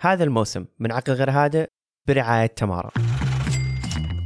هذا 0.00 0.24
الموسم 0.24 0.64
من 0.78 0.92
عقل 0.92 1.12
غير 1.12 1.30
هادئ 1.30 1.66
برعاية 2.08 2.46
تمارا. 2.46 2.90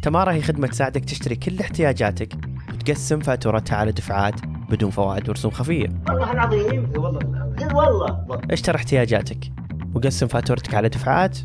تمارا 0.02 0.32
هي 0.32 0.42
خدمة 0.42 0.66
تساعدك 0.66 1.04
تشتري 1.04 1.36
كل 1.36 1.60
احتياجاتك 1.60 2.34
وتقسم 2.72 3.20
فاتورتها 3.20 3.76
على 3.76 3.92
دفعات 3.92 4.46
بدون 4.70 4.90
فوائد 4.90 5.28
ورسوم 5.28 5.50
خفية. 5.50 5.88
والله 6.08 6.32
العظيم 6.32 6.92
والله. 6.96 7.74
والله. 7.74 8.40
اشتر 8.50 8.76
احتياجاتك 8.76 9.52
وقسم 9.94 10.26
فاتورتك 10.26 10.74
على 10.74 10.88
دفعات 10.88 11.38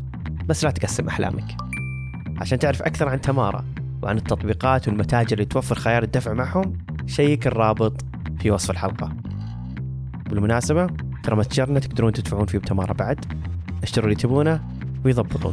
بس 0.46 0.64
لا 0.64 0.70
تقسم 0.70 1.08
أحلامك. 1.08 1.56
عشان 2.40 2.58
تعرف 2.58 2.82
أكثر 2.82 3.08
عن 3.08 3.20
تمارا 3.20 3.64
وعن 4.02 4.16
التطبيقات 4.16 4.88
والمتاجر 4.88 5.32
اللي 5.32 5.44
توفر 5.44 5.74
خيار 5.74 6.02
الدفع 6.02 6.32
معهم 6.32 6.78
شيك 7.06 7.46
الرابط 7.46 8.04
في 8.40 8.50
وصف 8.50 8.70
الحلقة. 8.70 9.16
بالمناسبة 10.30 10.86
ترى 11.22 11.36
متجرنا 11.36 11.80
تقدرون 11.80 12.12
تدفعون 12.12 12.46
فيه 12.46 12.58
بتمارا 12.58 12.92
بعد. 12.92 13.47
اشتروا 13.88 14.04
اللي 14.06 14.16
تبونه 14.16 14.60
ويضبطوا 15.04 15.52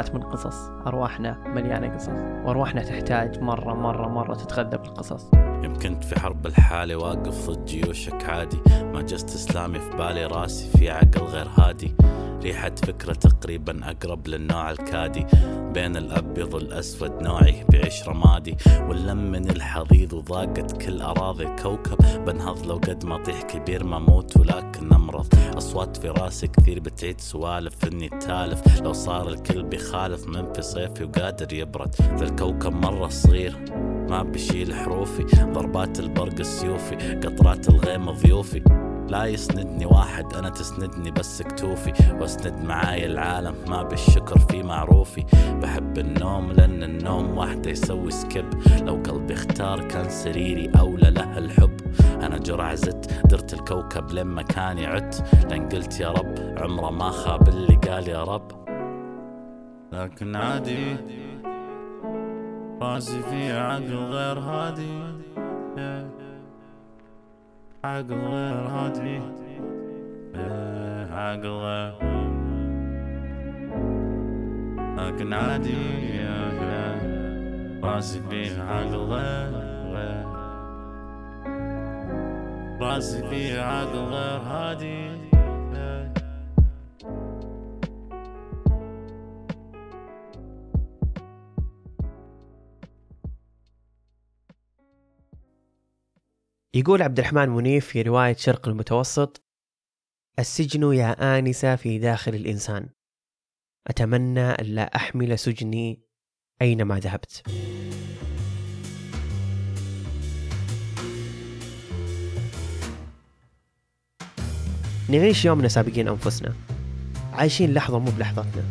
مخلوقات 0.00 0.14
من 0.14 0.22
قصص. 0.22 0.70
أرواحنا 0.86 1.36
مليانة 1.46 1.94
قصص. 1.94 2.08
وأرواحنا 2.44 2.82
تحتاج 2.82 3.40
مرة 3.40 3.74
مرة 3.74 4.08
مرة 4.08 4.34
تتغذى 4.34 4.76
بالقصص. 4.76 5.30
يمكن 5.34 6.00
في 6.00 6.20
حرب 6.20 6.46
الحالة 6.46 6.96
واقف 6.96 7.50
ضد 7.50 7.64
جيوشك 7.64 8.24
عادي. 8.24 8.60
ما 8.92 9.02
جست 9.02 9.28
إسلامي 9.28 9.78
في 9.78 9.96
بالي 9.96 10.26
راسي 10.26 10.78
في 10.78 10.90
عقل 10.90 11.20
غير 11.20 11.48
هادي. 11.58 11.94
ريحة 12.42 12.74
فكرة 12.86 13.12
تقريبا 13.12 13.90
أقرب 13.90 14.28
للنوع 14.28 14.70
الكادي. 14.70 15.26
بين 15.74 15.96
الأبيض 15.96 16.54
والأسود 16.54 17.22
نوعي 17.22 17.64
بعيش 17.72 18.08
رمادي 18.08 18.56
واللم 18.88 19.30
من 19.30 19.50
الحضيض 19.50 20.12
وضاقت 20.12 20.82
كل 20.82 21.00
أراضي 21.00 21.46
كوكب. 21.62 22.24
بنهض 22.24 22.66
لو 22.66 22.76
قد 22.76 23.04
ما 23.04 23.22
طيح 23.22 23.42
كبير 23.42 23.84
ما 23.84 23.98
موت 23.98 24.36
ولكن 24.36 24.92
أمرض 24.92 25.26
أصوات 25.56 25.96
في 25.96 26.08
راسي 26.08 26.46
كثير 26.46 26.80
بتعيد 26.80 27.20
سوالف 27.20 27.84
إني 27.84 28.08
تالف. 28.08 28.80
لو 28.80 28.92
صار 28.92 29.28
الكل 29.28 29.62
بيخالف 29.62 30.26
من 30.26 30.52
في 30.52 30.62
صيفي 30.62 31.04
وقادر 31.04 31.52
يبرد. 31.52 31.94
ذا 32.00 32.24
الكوكب 32.24 32.72
مرة 32.72 33.08
صغير 33.08 33.56
ما 34.08 34.22
بشيل 34.22 34.74
حروفي. 34.74 35.22
ضربات 35.52 36.00
البرق 36.00 36.38
السيوفي 36.40 36.96
قطرات 36.96 37.68
الغيم 37.68 38.10
ضيوفي. 38.10 38.89
لا 39.10 39.24
يسندني 39.24 39.86
واحد 39.86 40.34
أنا 40.34 40.48
تسندني 40.48 41.10
بس 41.10 41.42
كتوفي. 41.42 41.92
وأسند 42.20 42.64
معاي 42.64 43.06
العالم 43.06 43.54
ما 43.68 43.82
بالشكر 43.82 44.38
في 44.38 44.62
معروفي. 44.62 45.24
بحب 45.62 45.98
النوم 45.98 46.52
لأن 46.52 46.82
النوم 46.82 47.38
وحده 47.38 47.70
يسوي 47.70 48.10
سكيب. 48.10 48.50
لو 48.82 48.94
قلبي 48.94 49.34
اختار 49.34 49.88
كان 49.88 50.10
سريري 50.10 50.70
أولى 50.80 51.10
له 51.10 51.38
الحب. 51.38 51.76
أنا 52.22 52.38
جرع 52.38 52.74
زدت 52.74 53.26
درت 53.26 53.54
الكوكب 53.54 54.10
لما 54.10 54.42
كان 54.42 54.78
عدت. 54.78 55.24
لأن 55.50 55.68
قلت 55.68 56.00
يا 56.00 56.10
رب 56.10 56.34
عمره 56.58 56.90
ما 56.90 57.10
خاب 57.10 57.48
اللي 57.48 57.76
قال 57.76 58.08
يا 58.08 58.24
رب. 58.24 58.52
لكن 59.92 60.36
عادي 60.36 60.96
راسي 62.82 63.22
في 63.22 63.52
عقل 63.52 63.94
غير 63.94 64.38
هادي. 64.38 64.90
عقل 65.78 66.19
غير 68.12 68.54
هادي 68.68 69.20
إيه، 70.34 71.06
عقل 71.14 71.46
غير 71.48 71.92
لكن 74.98 75.32
عادي 75.32 75.72
يا- 76.16 76.52
يا. 76.62 76.90
راسي 77.84 78.20
في 78.30 78.60
عقل 78.60 78.96
غير 78.96 79.50
غير 79.94 80.26
راسي 82.80 83.28
في 83.28 83.58
عقل 83.60 83.98
غير 83.98 84.40
هادي 84.40 85.10
يقول 96.74 97.02
عبد 97.02 97.18
الرحمن 97.18 97.48
منيف 97.48 97.86
في 97.86 98.02
رواية 98.02 98.36
شرق 98.36 98.68
المتوسط 98.68 99.42
السجن 100.38 100.92
يا 100.92 101.38
آنسة 101.38 101.76
في 101.76 101.98
داخل 101.98 102.34
الإنسان. 102.34 102.88
أتمنى 103.86 104.52
ألا 104.52 104.96
أحمل 104.96 105.38
سجني 105.38 106.02
أينما 106.62 106.98
ذهبت. 106.98 107.42
نعيش 115.08 115.44
يومنا 115.44 115.68
سابقين 115.68 116.08
أنفسنا. 116.08 116.54
عايشين 117.32 117.74
لحظة 117.74 117.98
مو 117.98 118.10
بلحظتنا. 118.10 118.64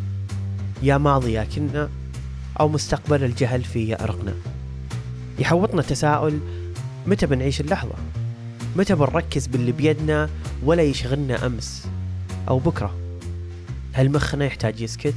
يا 0.82 0.98
ماضي 0.98 1.32
يا 1.32 1.44
كنا 1.44 1.90
أو 2.60 2.68
مستقبل 2.68 3.24
الجهل 3.24 3.64
في 3.64 3.88
يأرقنا 3.88 4.34
يحوطنا 5.38 5.82
تساؤل 5.82 6.59
متى 7.06 7.26
بنعيش 7.26 7.60
اللحظة؟ 7.60 7.94
متى 8.76 8.94
بنركز 8.94 9.46
باللي 9.46 9.72
بيدنا 9.72 10.30
ولا 10.64 10.82
يشغلنا 10.82 11.46
أمس 11.46 11.86
أو 12.48 12.58
بكرة؟ 12.58 12.96
هل 13.92 14.12
مخنا 14.12 14.44
يحتاج 14.44 14.80
يسكت؟ 14.80 15.14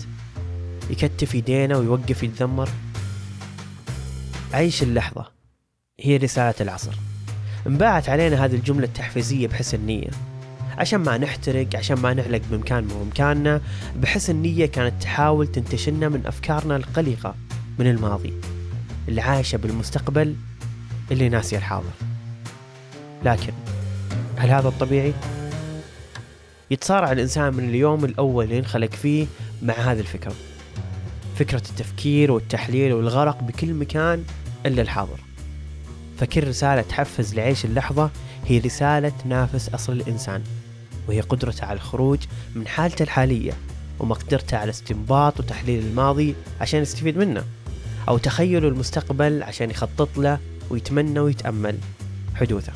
يكتف 0.89 1.35
يدينا 1.35 1.77
ويوقف 1.77 2.23
يتذمر؟ 2.23 2.69
عيش 4.53 4.83
اللحظة 4.83 5.31
هي 5.99 6.17
رسالة 6.17 6.55
العصر 6.61 6.93
انباعت 7.67 8.09
علينا 8.09 8.45
هذه 8.45 8.55
الجملة 8.55 8.85
التحفيزية 8.85 9.47
بحسن 9.47 9.85
نية 9.85 10.09
عشان 10.77 10.99
ما 10.99 11.17
نحترق 11.17 11.67
عشان 11.75 11.97
ما 11.97 12.13
نعلق 12.13 12.41
بمكان 12.51 12.83
مو 12.83 13.03
مكاننا 13.03 13.61
بحسن 13.95 14.35
نية 14.35 14.65
كانت 14.65 15.01
تحاول 15.01 15.47
تنتشلنا 15.47 16.09
من 16.09 16.25
أفكارنا 16.25 16.75
القلقة 16.75 17.35
من 17.79 17.87
الماضي 17.87 18.33
اللي 19.07 19.21
عايشة 19.21 19.57
بالمستقبل 19.57 20.35
اللي 21.13 21.29
ناسي 21.29 21.57
الحاضر. 21.57 21.91
لكن 23.25 23.53
هل 24.37 24.49
هذا 24.49 24.67
الطبيعي؟ 24.67 25.13
يتصارع 26.71 27.11
الإنسان 27.11 27.53
من 27.53 27.69
اليوم 27.69 28.05
الأول 28.05 28.45
اللي 28.45 28.59
انخلق 28.59 28.91
فيه 28.91 29.27
مع 29.61 29.73
هذه 29.73 29.99
الفكرة. 29.99 30.33
فكرة 31.35 31.57
التفكير 31.69 32.31
والتحليل 32.31 32.93
والغرق 32.93 33.43
بكل 33.43 33.73
مكان 33.73 34.23
إلا 34.65 34.81
الحاضر. 34.81 35.19
فكل 36.19 36.47
رسالة 36.47 36.81
تحفز 36.81 37.35
لعيش 37.35 37.65
اللحظة 37.65 38.09
هي 38.45 38.59
رسالة 38.59 39.09
تنافس 39.09 39.69
أصل 39.69 39.93
الإنسان 39.93 40.43
وهي 41.07 41.21
قدرته 41.21 41.65
على 41.65 41.75
الخروج 41.75 42.19
من 42.55 42.67
حالته 42.67 43.03
الحالية 43.03 43.53
ومقدرته 43.99 44.57
على 44.57 44.69
استنباط 44.69 45.39
وتحليل 45.39 45.83
الماضي 45.85 46.35
عشان 46.61 46.81
يستفيد 46.81 47.17
منه 47.17 47.43
أو 48.09 48.17
تخيل 48.17 48.65
المستقبل 48.65 49.43
عشان 49.43 49.71
يخطط 49.71 50.17
له 50.17 50.39
ويتمنى 50.73 51.19
ويتأمل 51.19 51.77
حدوثه. 52.35 52.73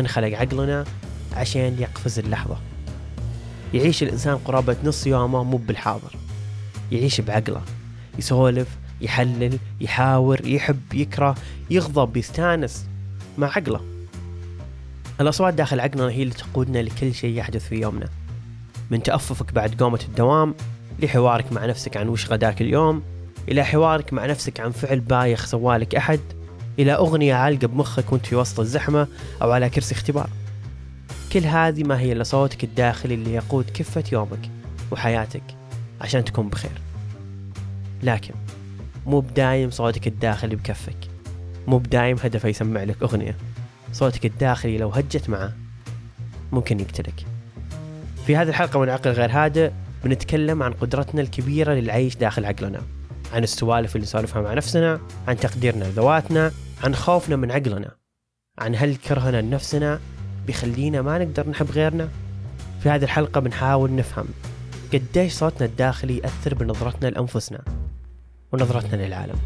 انخلق 0.00 0.38
عقلنا 0.38 0.84
عشان 1.32 1.76
يقفز 1.78 2.18
اللحظة. 2.18 2.56
يعيش 3.74 4.02
الإنسان 4.02 4.36
قرابة 4.36 4.76
نص 4.84 5.06
يومه 5.06 5.42
مو 5.44 5.56
بالحاضر. 5.56 6.16
يعيش 6.92 7.20
بعقله. 7.20 7.62
يسولف 8.18 8.68
يحلل 9.00 9.58
يحاور 9.80 10.46
يحب 10.46 10.94
يكره 10.94 11.34
يغضب 11.70 12.16
يستانس 12.16 12.86
مع 13.38 13.46
عقله. 13.46 13.80
الأصوات 15.20 15.54
داخل 15.54 15.80
عقلنا 15.80 16.10
هي 16.10 16.22
اللي 16.22 16.34
تقودنا 16.34 16.78
لكل 16.78 17.14
شيء 17.14 17.38
يحدث 17.38 17.68
في 17.68 17.74
يومنا. 17.74 18.08
من 18.90 19.02
تأففك 19.02 19.52
بعد 19.52 19.82
قومة 19.82 20.00
الدوام 20.08 20.54
لحوارك 21.02 21.52
مع 21.52 21.66
نفسك 21.66 21.96
عن 21.96 22.08
وش 22.08 22.30
غداك 22.30 22.60
اليوم 22.60 23.02
إلى 23.48 23.64
حوارك 23.64 24.12
مع 24.12 24.26
نفسك 24.26 24.60
عن 24.60 24.70
فعل 24.70 25.00
بايخ 25.00 25.46
سوالك 25.46 25.94
أحد 25.94 26.20
إلى 26.78 26.92
أغنية 26.92 27.34
عالقة 27.34 27.66
بمخك 27.66 28.12
وأنت 28.12 28.26
في 28.26 28.36
وسط 28.36 28.60
الزحمة 28.60 29.06
أو 29.42 29.52
على 29.52 29.70
كرسي 29.70 29.94
اختبار. 29.94 30.30
كل 31.32 31.44
هذه 31.44 31.84
ما 31.84 32.00
هي 32.00 32.12
إلا 32.12 32.24
صوتك 32.24 32.64
الداخلي 32.64 33.14
اللي 33.14 33.34
يقود 33.34 33.70
كفة 33.74 34.04
يومك 34.12 34.50
وحياتك 34.90 35.42
عشان 36.00 36.24
تكون 36.24 36.48
بخير. 36.48 36.70
لكن 38.02 38.34
مو 39.06 39.20
بدايم 39.20 39.70
صوتك 39.70 40.06
الداخلي 40.06 40.56
بكفك. 40.56 40.96
مو 41.66 41.78
بدايم 41.78 42.16
هدفه 42.24 42.48
يسمع 42.48 42.82
لك 42.82 43.02
أغنية. 43.02 43.36
صوتك 43.92 44.26
الداخلي 44.26 44.78
لو 44.78 44.88
هجت 44.88 45.28
معه 45.28 45.52
ممكن 46.52 46.80
يقتلك. 46.80 47.26
في 48.26 48.36
هذه 48.36 48.48
الحلقة 48.48 48.80
من 48.80 48.88
عقل 48.88 49.10
غير 49.10 49.30
هادئ 49.30 49.70
بنتكلم 50.04 50.62
عن 50.62 50.72
قدرتنا 50.72 51.20
الكبيرة 51.20 51.72
للعيش 51.72 52.16
داخل 52.16 52.44
عقلنا. 52.44 52.80
عن 53.32 53.42
السوالف 53.42 53.96
اللي 53.96 54.04
نسولفها 54.04 54.42
مع 54.42 54.54
نفسنا 54.54 55.00
عن 55.28 55.36
تقديرنا 55.36 55.84
لذواتنا 55.84 56.52
عن 56.84 56.94
خوفنا 56.94 57.36
من 57.36 57.50
عقلنا 57.50 57.96
عن 58.58 58.74
هل 58.74 58.96
كرهنا 58.96 59.40
لنفسنا 59.40 60.00
بيخلينا 60.46 61.02
ما 61.02 61.18
نقدر 61.18 61.48
نحب 61.48 61.70
غيرنا. 61.70 62.08
في 62.82 62.88
هذه 62.88 63.04
الحلقة 63.04 63.40
بنحاول 63.40 63.94
نفهم 63.94 64.26
قديش 64.92 65.32
صوتنا 65.32 65.66
الداخلي 65.66 66.18
يأثر 66.18 66.54
بنظرتنا 66.54 67.08
لأنفسنا 67.08 67.64
ونظرتنا 68.52 69.06
للعالم. 69.06 69.38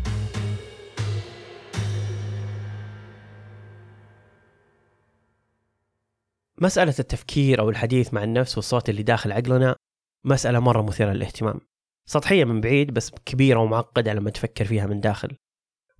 مسألة 6.59 6.95
التفكير 6.99 7.61
أو 7.61 7.71
الحديث 7.71 8.15
مع 8.15 8.25
النفس 8.25 8.57
والصوت 8.57 8.89
اللي 8.89 9.03
داخل 9.03 9.33
عقلنا 9.33 9.77
مسألة 10.25 10.59
مرة 10.59 10.83
مثيرة 10.83 11.13
للاهتمام. 11.13 11.61
سطحية 12.07 12.45
من 12.45 12.61
بعيد 12.61 12.91
بس 12.91 13.11
كبيرة 13.11 13.59
ومعقدة 13.59 14.13
لما 14.13 14.31
تفكر 14.31 14.65
فيها 14.65 14.87
من 14.87 15.01
داخل. 15.01 15.37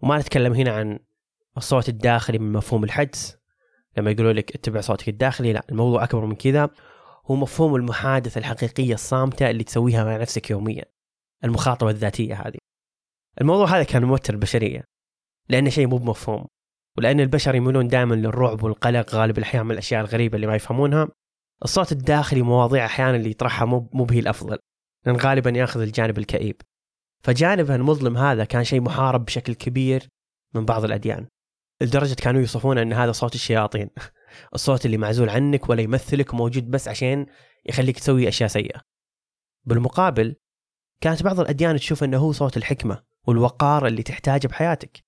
وما 0.03 0.19
نتكلم 0.19 0.53
هنا 0.53 0.71
عن 0.71 0.99
الصوت 1.57 1.89
الداخلي 1.89 2.39
من 2.39 2.53
مفهوم 2.53 2.85
الحدس. 2.85 3.37
لما 3.97 4.11
يقولوا 4.11 4.33
لك 4.33 4.55
اتبع 4.55 4.81
صوتك 4.81 5.09
الداخلي 5.09 5.53
لا 5.53 5.65
الموضوع 5.71 6.05
أكبر 6.05 6.27
من 6.27 6.35
كذا. 6.35 6.71
هو 7.27 7.35
مفهوم 7.35 7.75
المحادثة 7.75 8.39
الحقيقية 8.39 8.95
الصامتة 8.95 9.51
اللي 9.51 9.65
تسويها 9.65 10.05
مع 10.05 10.17
نفسك 10.17 10.51
يوميا. 10.51 10.85
المخاطبة 11.45 11.91
الذاتية 11.91 12.35
هذه. 12.35 12.59
الموضوع 13.41 13.67
هذا 13.67 13.83
كان 13.83 14.05
موتر 14.05 14.35
البشرية 14.35 14.85
لأنه 15.49 15.71
شيء 15.71 15.87
مو 15.87 15.97
بمفهوم. 15.97 16.47
ولأن 16.99 17.21
البشر 17.21 17.55
يميلون 17.55 17.89
دائما 17.89 18.15
للرعب 18.15 18.63
والقلق 18.63 19.15
غالب 19.15 19.39
الأحيان 19.39 19.67
من 19.67 19.73
الأشياء 19.73 20.01
الغريبة 20.01 20.37
اللي 20.37 20.47
ما 20.47 20.55
يفهمونها. 20.55 21.09
الصوت 21.65 21.93
الداخلي 21.93 22.43
مواضيع 22.43 22.85
أحيانا 22.85 23.17
اللي 23.17 23.31
يطرحها 23.31 23.65
مو 23.65 23.91
مو 23.93 24.07
هي 24.11 24.19
الأفضل. 24.19 24.59
لأن 25.07 25.17
غالبا 25.17 25.51
يأخذ 25.51 25.81
الجانب 25.81 26.19
الكئيب. 26.19 26.63
فجانبها 27.23 27.77
المظلم 27.77 28.17
هذا 28.17 28.45
كان 28.45 28.65
شيء 28.65 28.81
محارب 28.81 29.25
بشكل 29.25 29.55
كبير 29.55 30.09
من 30.55 30.65
بعض 30.65 30.85
الأديان. 30.85 31.27
لدرجة 31.81 32.15
كانوا 32.15 32.41
يوصفون 32.41 32.79
أن 32.79 32.93
هذا 32.93 33.13
صوت 33.13 33.35
الشياطين. 33.35 33.91
الصوت 34.55 34.87
اللي 34.87 34.97
معزول 34.97 35.29
عنك 35.29 35.69
ولا 35.69 35.83
يمثلك 35.83 36.35
وموجود 36.35 36.71
بس 36.71 36.89
عشان 36.89 37.27
يخليك 37.67 37.99
تسوي 37.99 38.29
أشياء 38.29 38.49
سيئة. 38.49 38.81
بالمقابل 39.65 40.37
كانت 41.01 41.23
بعض 41.23 41.41
الأديان 41.41 41.77
تشوف 41.77 42.05
أنه 42.05 42.19
هو 42.19 42.33
صوت 42.33 42.57
الحكمة 42.57 43.03
والوقار 43.27 43.87
اللي 43.87 44.03
تحتاجه 44.03 44.47
بحياتك. 44.47 45.05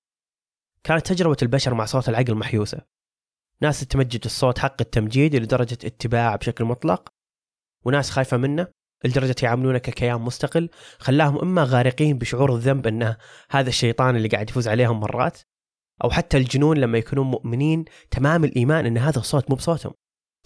كانت 0.85 1.07
تجربة 1.07 1.37
البشر 1.43 1.75
مع 1.75 1.85
صوت 1.85 2.09
العقل 2.09 2.35
محيوسة. 2.35 2.81
ناس 3.63 3.81
تمجد 3.81 4.25
الصوت 4.25 4.59
حق 4.59 4.77
التمجيد 4.81 5.37
لدرجة 5.37 5.79
اتباع 5.85 6.37
بشكل 6.37 6.65
مطلق 6.65 7.13
وناس 7.85 8.11
خايفة 8.11 8.37
منه 8.37 8.69
لدرجة 9.05 9.35
يعاملونه 9.43 9.79
ككيان 9.79 10.21
مستقل 10.21 10.69
خلاهم 10.99 11.39
إما 11.39 11.65
غارقين 11.65 12.19
بشعور 12.19 12.55
الذنب 12.55 12.87
أنه 12.87 13.17
هذا 13.51 13.69
الشيطان 13.69 14.17
اللي 14.17 14.29
قاعد 14.29 14.51
يفوز 14.51 14.69
عليهم 14.69 15.01
مرات 15.01 15.41
أو 16.05 16.11
حتى 16.11 16.37
الجنون 16.37 16.79
لما 16.79 16.99
يكونون 16.99 17.27
مؤمنين 17.27 17.85
تمام 18.11 18.45
الإيمان 18.45 18.87
أن 18.87 18.99
هذا 18.99 19.19
الصوت 19.19 19.51
مو 19.51 19.57
بصوتهم 19.57 19.93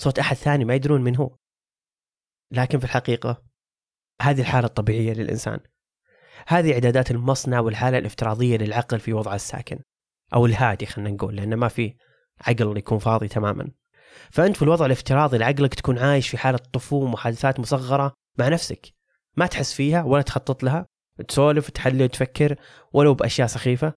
صوت 0.00 0.18
أحد 0.18 0.36
ثاني 0.36 0.64
ما 0.64 0.74
يدرون 0.74 1.02
من 1.02 1.16
هو. 1.16 1.36
لكن 2.52 2.78
في 2.78 2.84
الحقيقة 2.84 3.42
هذه 4.22 4.40
الحالة 4.40 4.66
الطبيعية 4.66 5.12
للإنسان. 5.12 5.60
هذه 6.46 6.72
إعدادات 6.72 7.10
المصنع 7.10 7.60
والحالة 7.60 7.98
الافتراضية 7.98 8.56
للعقل 8.56 9.00
في 9.00 9.12
وضعه 9.12 9.34
الساكن 9.34 9.78
أو 10.34 10.46
الهادي 10.46 10.86
خلينا 10.86 11.10
نقول 11.10 11.36
لأنه 11.36 11.56
ما 11.56 11.68
في 11.68 11.96
عقل 12.40 12.78
يكون 12.78 12.98
فاضي 12.98 13.28
تماما. 13.28 13.70
فأنت 14.30 14.56
في 14.56 14.62
الوضع 14.62 14.86
الافتراضي 14.86 15.38
لعقلك 15.38 15.74
تكون 15.74 15.98
عايش 15.98 16.28
في 16.28 16.38
حالة 16.38 16.58
طفو 16.72 16.96
ومحادثات 16.96 17.60
مصغرة 17.60 18.14
مع 18.38 18.48
نفسك. 18.48 18.94
ما 19.36 19.46
تحس 19.46 19.74
فيها 19.74 20.02
ولا 20.02 20.22
تخطط 20.22 20.62
لها. 20.62 20.86
تسولف 21.28 21.70
تحلل 21.70 22.02
وتفكر 22.02 22.56
ولو 22.92 23.14
بأشياء 23.14 23.46
سخيفة. 23.46 23.94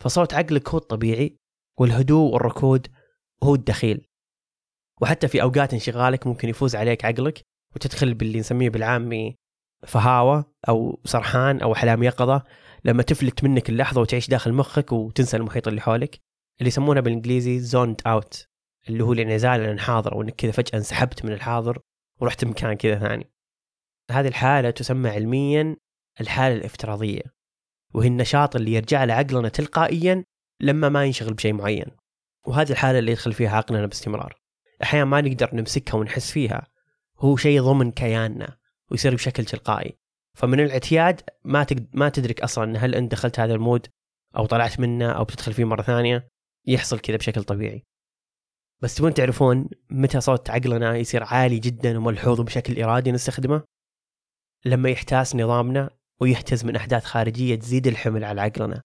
فصوت 0.00 0.34
عقلك 0.34 0.68
هو 0.68 0.78
الطبيعي 0.78 1.38
والهدوء 1.78 2.32
والركود 2.32 2.86
هو 3.42 3.54
الدخيل. 3.54 4.06
وحتى 5.00 5.28
في 5.28 5.42
أوقات 5.42 5.72
انشغالك 5.72 6.26
ممكن 6.26 6.48
يفوز 6.48 6.76
عليك 6.76 7.04
عقلك 7.04 7.42
وتدخل 7.76 8.14
باللي 8.14 8.38
نسميه 8.38 8.70
بالعامي 8.70 9.36
فهاوة 9.86 10.52
أو 10.68 11.00
سرحان 11.04 11.60
أو 11.60 11.72
أحلام 11.72 12.02
يقظة. 12.02 12.42
لما 12.84 13.02
تفلت 13.02 13.44
منك 13.44 13.68
اللحظة 13.68 14.00
وتعيش 14.00 14.28
داخل 14.28 14.52
مخك 14.52 14.92
وتنسى 14.92 15.36
المحيط 15.36 15.68
اللي 15.68 15.80
حولك 15.80 16.20
اللي 16.58 16.68
يسمونه 16.68 17.00
بالإنجليزي 17.00 17.60
زونت 17.60 18.00
أوت 18.06 18.46
اللي 18.88 19.04
هو 19.04 19.12
الانعزال 19.12 19.60
عن 19.60 19.70
الحاضر 19.70 20.16
وإنك 20.16 20.34
كذا 20.34 20.50
فجأة 20.50 20.78
انسحبت 20.78 21.24
من 21.24 21.32
الحاضر 21.32 21.78
ورحت 22.20 22.44
مكان 22.44 22.74
كذا 22.74 22.98
ثاني. 22.98 23.32
هذه 24.10 24.28
الحالة 24.28 24.70
تسمى 24.70 25.10
علميا 25.10 25.76
الحالة 26.20 26.56
الافتراضية 26.56 27.22
وهي 27.94 28.08
النشاط 28.08 28.56
اللي 28.56 28.72
يرجع 28.72 29.04
له 29.04 29.14
عقلنا 29.14 29.48
تلقائيا 29.48 30.24
لما 30.60 30.88
ما 30.88 31.04
ينشغل 31.04 31.34
بشيء 31.34 31.52
معين 31.52 31.86
وهذه 32.46 32.70
الحالة 32.70 32.98
اللي 32.98 33.12
يدخل 33.12 33.32
فيها 33.32 33.56
عقلنا 33.56 33.86
باستمرار. 33.86 34.34
أحيانا 34.82 35.04
ما 35.04 35.20
نقدر 35.20 35.50
نمسكها 35.52 35.98
ونحس 35.98 36.30
فيها 36.30 36.66
هو 37.18 37.36
شيء 37.36 37.62
ضمن 37.62 37.90
كياننا 37.90 38.56
ويصير 38.90 39.14
بشكل 39.14 39.44
تلقائي. 39.44 39.98
فمن 40.34 40.60
الاعتياد 40.60 41.20
ما. 41.44 41.66
ما 41.94 42.08
تدرك 42.08 42.40
أصلا 42.40 42.78
هل 42.78 42.94
أنت 42.94 43.12
دخلت 43.12 43.40
هذا 43.40 43.54
المود 43.54 43.86
أو 44.36 44.46
طلعت 44.46 44.80
منه 44.80 45.12
أو 45.12 45.24
بتدخل 45.24 45.52
فيه 45.52 45.64
مرة 45.64 45.82
ثانية 45.82 46.28
يحصل 46.66 46.98
كذا 46.98 47.16
بشكل 47.16 47.44
طبيعي. 47.44 47.84
بس 48.82 48.94
تبون 48.94 49.14
تعرفون 49.14 49.68
متى 49.90 50.20
صوت 50.20 50.50
عقلنا 50.50 50.96
يصير 50.96 51.24
عالي 51.24 51.58
جدا 51.58 51.98
وملحوظ 51.98 52.40
بشكل 52.40 52.82
إرادي 52.82 53.12
نستخدمه؟ 53.12 53.62
لما 54.64 54.90
يحتاس 54.90 55.36
نظامنا 55.36 55.90
ويحتز 56.20 56.64
من 56.64 56.76
أحداث 56.76 57.04
خارجية 57.04 57.54
تزيد 57.54 57.86
الحمل 57.86 58.24
على 58.24 58.40
عقلنا. 58.40 58.82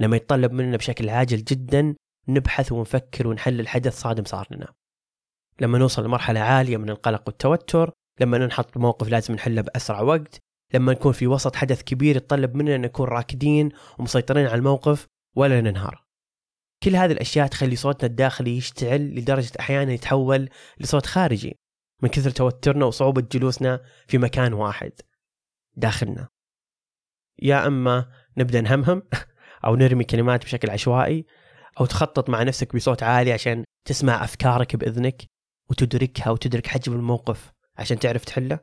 لما 0.00 0.16
يتطلب 0.16 0.52
مننا 0.52 0.76
بشكل 0.76 1.08
عاجل 1.08 1.44
جدا 1.44 1.94
نبحث 2.28 2.72
ونفكر 2.72 3.28
ونحلل 3.28 3.68
حدث 3.68 4.00
صادم 4.00 4.24
صار 4.24 4.46
لنا. 4.50 4.72
لما 5.60 5.78
نوصل 5.78 6.04
لمرحلة 6.04 6.40
عالية 6.40 6.76
من 6.76 6.90
القلق 6.90 7.22
والتوتر 7.26 7.92
لما 8.20 8.38
ننحط 8.38 8.76
موقف 8.76 9.08
لازم 9.08 9.34
نحله 9.34 9.62
بأسرع 9.62 10.00
وقت 10.00 10.38
لما 10.74 10.92
نكون 10.92 11.12
في 11.12 11.26
وسط 11.26 11.56
حدث 11.56 11.82
كبير 11.82 12.16
يتطلب 12.16 12.54
مننا 12.54 12.76
نكون 12.76 13.08
راكدين 13.08 13.68
ومسيطرين 13.98 14.46
على 14.46 14.54
الموقف 14.54 15.06
ولا 15.36 15.60
ننهار. 15.60 16.04
كل 16.82 16.96
هذه 16.96 17.12
الأشياء 17.12 17.46
تخلي 17.46 17.76
صوتنا 17.76 18.08
الداخلي 18.10 18.56
يشتعل 18.56 19.14
لدرجة 19.14 19.52
أحيانا 19.60 19.92
يتحول 19.92 20.48
لصوت 20.80 21.06
خارجي. 21.06 21.56
من 22.02 22.08
كثر 22.08 22.30
توترنا 22.30 22.86
وصعوبة 22.86 23.20
جلوسنا 23.32 23.80
في 24.08 24.18
مكان 24.18 24.52
واحد 24.52 24.92
داخلنا. 25.76 26.28
يا 27.42 27.66
أما 27.66 28.12
نبدأ 28.36 28.60
نهمهم 28.60 29.02
أو 29.64 29.76
نرمي 29.76 30.04
كلمات 30.04 30.44
بشكل 30.44 30.70
عشوائي 30.70 31.26
أو 31.80 31.86
تخطط 31.86 32.30
مع 32.30 32.42
نفسك 32.42 32.76
بصوت 32.76 33.02
عالي 33.02 33.32
عشان 33.32 33.64
تسمع 33.84 34.24
أفكارك 34.24 34.76
بإذنك 34.76 35.22
وتدركها 35.70 36.30
وتدرك 36.30 36.66
حجم 36.66 36.92
الموقف 36.92 37.52
عشان 37.76 37.98
تعرف 37.98 38.24
تحله. 38.24 38.58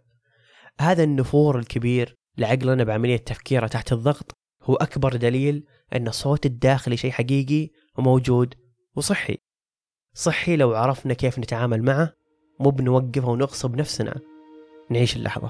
هذا 0.80 1.04
النفور 1.04 1.60
الكبير 1.60 2.16
لعقلنا 2.38 2.84
بعملية 2.84 3.18
تفكيره 3.18 3.68
تحت 3.68 3.94
الضغط 3.94 4.32
هو 4.64 4.76
أكبر 4.76 5.16
دليل 5.16 5.66
أن 5.94 6.08
الصوت 6.08 6.46
الداخلي 6.46 6.98
شيء 6.98 7.12
حقيقي 7.12 7.70
وموجود 7.98 8.56
وصحي. 8.96 9.38
صحي 10.14 10.56
لو 10.56 10.76
عرفنا 10.76 11.14
كيف 11.14 11.40
نتعامل 11.40 11.84
معه 11.84 12.14
مو 12.60 12.70
بنوقفه 12.70 13.30
ونغصب 13.30 13.76
نفسنا. 13.76 14.16
نعيش 14.90 15.16
اللحظة. 15.16 15.50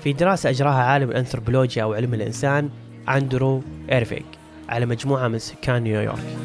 في 0.00 0.12
دراسة 0.12 0.50
أجراها 0.50 0.82
عالم 0.82 1.10
الأنثروبولوجيا 1.10 1.82
أو 1.82 1.94
علم 1.94 2.14
الإنسان 2.14 2.70
أندرو 3.08 3.62
إيرفيك 3.92 4.26
على 4.68 4.86
مجموعة 4.86 5.28
من 5.28 5.38
سكان 5.38 5.82
نيويورك. 5.82 6.36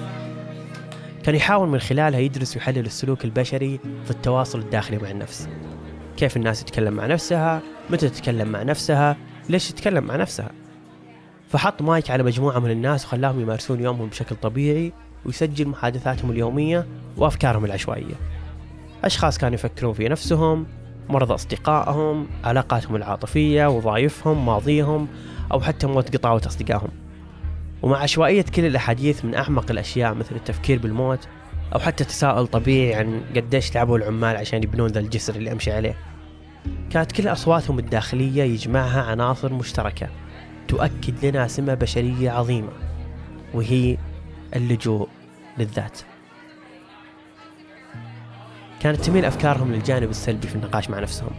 كان 1.23 1.35
يحاول 1.35 1.69
من 1.69 1.79
خلالها 1.79 2.19
يدرس 2.19 2.55
ويحلل 2.55 2.85
السلوك 2.85 3.25
البشري 3.25 3.79
في 4.05 4.11
التواصل 4.11 4.59
الداخلي 4.59 4.97
مع 4.97 5.11
النفس. 5.11 5.49
كيف 6.17 6.37
الناس 6.37 6.63
تتكلم 6.63 6.93
مع 6.93 7.05
نفسها؟ 7.05 7.61
متى 7.89 8.09
تتكلم 8.09 8.47
مع 8.47 8.63
نفسها؟ 8.63 9.17
ليش 9.49 9.69
تتكلم 9.69 10.03
مع 10.03 10.15
نفسها؟ 10.15 10.51
فحط 11.49 11.81
مايك 11.81 12.11
على 12.11 12.23
مجموعة 12.23 12.59
من 12.59 12.71
الناس 12.71 13.05
وخلاهم 13.05 13.39
يمارسون 13.39 13.79
يومهم 13.79 14.07
بشكل 14.09 14.35
طبيعي 14.35 14.93
ويسجل 15.25 15.67
محادثاتهم 15.67 16.31
اليومية 16.31 16.87
وأفكارهم 17.17 17.65
العشوائية. 17.65 18.15
أشخاص 19.03 19.37
كانوا 19.37 19.55
يفكرون 19.55 19.93
في 19.93 20.09
نفسهم 20.09 20.65
مرضى 21.09 21.33
أصدقائهم 21.33 22.27
علاقاتهم 22.43 22.95
العاطفية 22.95 23.67
وظائفهم 23.67 24.45
ماضيهم 24.45 25.07
أو 25.51 25.61
حتى 25.61 25.87
موت 25.87 26.17
قطاوة 26.17 26.41
أصدقائهم. 26.47 26.89
ومع 27.81 27.97
عشوائية 27.97 28.45
كل 28.55 28.65
الأحاديث 28.65 29.25
من 29.25 29.35
أعمق 29.35 29.71
الأشياء 29.71 30.13
مثل 30.13 30.35
التفكير 30.35 30.79
بالموت 30.79 31.27
أو 31.73 31.79
حتى 31.79 32.03
تساؤل 32.03 32.47
طبيعي 32.47 32.93
عن 32.93 33.21
قديش 33.35 33.69
تعبوا 33.69 33.97
العمال 33.97 34.37
عشان 34.37 34.63
يبنون 34.63 34.89
ذا 34.89 34.99
الجسر 34.99 35.35
اللي 35.35 35.51
أمشي 35.51 35.71
عليه. 35.71 36.10
كانت 36.89 37.11
كل 37.11 37.27
أصواتهم 37.27 37.79
الداخلية 37.79 38.43
يجمعها 38.43 39.01
عناصر 39.01 39.53
مشتركة 39.53 40.07
تؤكد 40.67 41.25
لنا 41.25 41.47
سمة 41.47 41.73
بشرية 41.73 42.31
عظيمة 42.31 42.71
وهي 43.53 43.97
اللجوء 44.55 45.07
للذات. 45.57 45.99
كانت 48.79 49.01
تميل 49.01 49.25
أفكارهم 49.25 49.71
للجانب 49.71 50.09
السلبي 50.09 50.47
في 50.47 50.55
النقاش 50.55 50.89
مع 50.89 50.99
نفسهم 50.99 51.31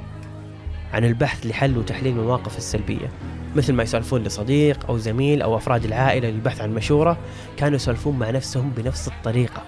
عن 0.92 1.04
البحث 1.04 1.46
لحل 1.46 1.78
وتحليل 1.78 2.18
المواقف 2.18 2.58
السلبية. 2.58 3.10
مثل 3.56 3.72
ما 3.72 3.82
يسولفون 3.82 4.22
لصديق 4.22 4.86
أو 4.86 4.98
زميل 4.98 5.42
أو 5.42 5.56
أفراد 5.56 5.84
العائلة 5.84 6.30
للبحث 6.30 6.60
عن 6.60 6.74
مشورة 6.74 7.18
كانوا 7.56 7.76
يسولفون 7.76 8.18
مع 8.18 8.30
نفسهم 8.30 8.70
بنفس 8.76 9.08
الطريقة. 9.08 9.62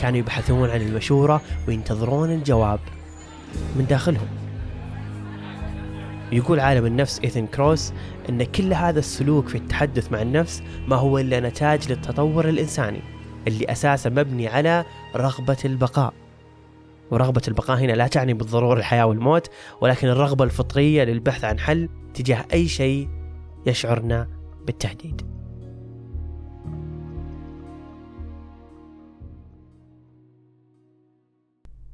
كانوا 0.00 0.18
يبحثون 0.18 0.70
عن 0.70 0.80
المشورة 0.80 1.40
وينتظرون 1.68 2.30
الجواب 2.30 2.80
من 3.76 3.86
داخلهم. 3.88 4.47
يقول 6.32 6.60
عالم 6.60 6.86
النفس 6.86 7.20
إيثن 7.20 7.46
كروس 7.46 7.92
أن 8.28 8.42
كل 8.42 8.72
هذا 8.72 8.98
السلوك 8.98 9.48
في 9.48 9.58
التحدث 9.58 10.12
مع 10.12 10.22
النفس 10.22 10.62
ما 10.88 10.96
هو 10.96 11.18
إلا 11.18 11.40
نتاج 11.40 11.92
للتطور 11.92 12.48
الإنساني 12.48 13.00
اللي 13.48 13.64
أساسا 13.72 14.10
مبني 14.10 14.48
على 14.48 14.84
رغبة 15.16 15.56
البقاء. 15.64 16.14
ورغبة 17.10 17.42
البقاء 17.48 17.78
هنا 17.78 17.92
لا 17.92 18.06
تعني 18.06 18.34
بالضرورة 18.34 18.78
الحياة 18.78 19.06
والموت 19.06 19.50
ولكن 19.80 20.08
الرغبة 20.08 20.44
الفطرية 20.44 21.04
للبحث 21.04 21.44
عن 21.44 21.58
حل 21.58 21.88
تجاه 22.14 22.44
أي 22.52 22.68
شيء 22.68 23.08
يشعرنا 23.66 24.28
بالتهديد. 24.66 25.22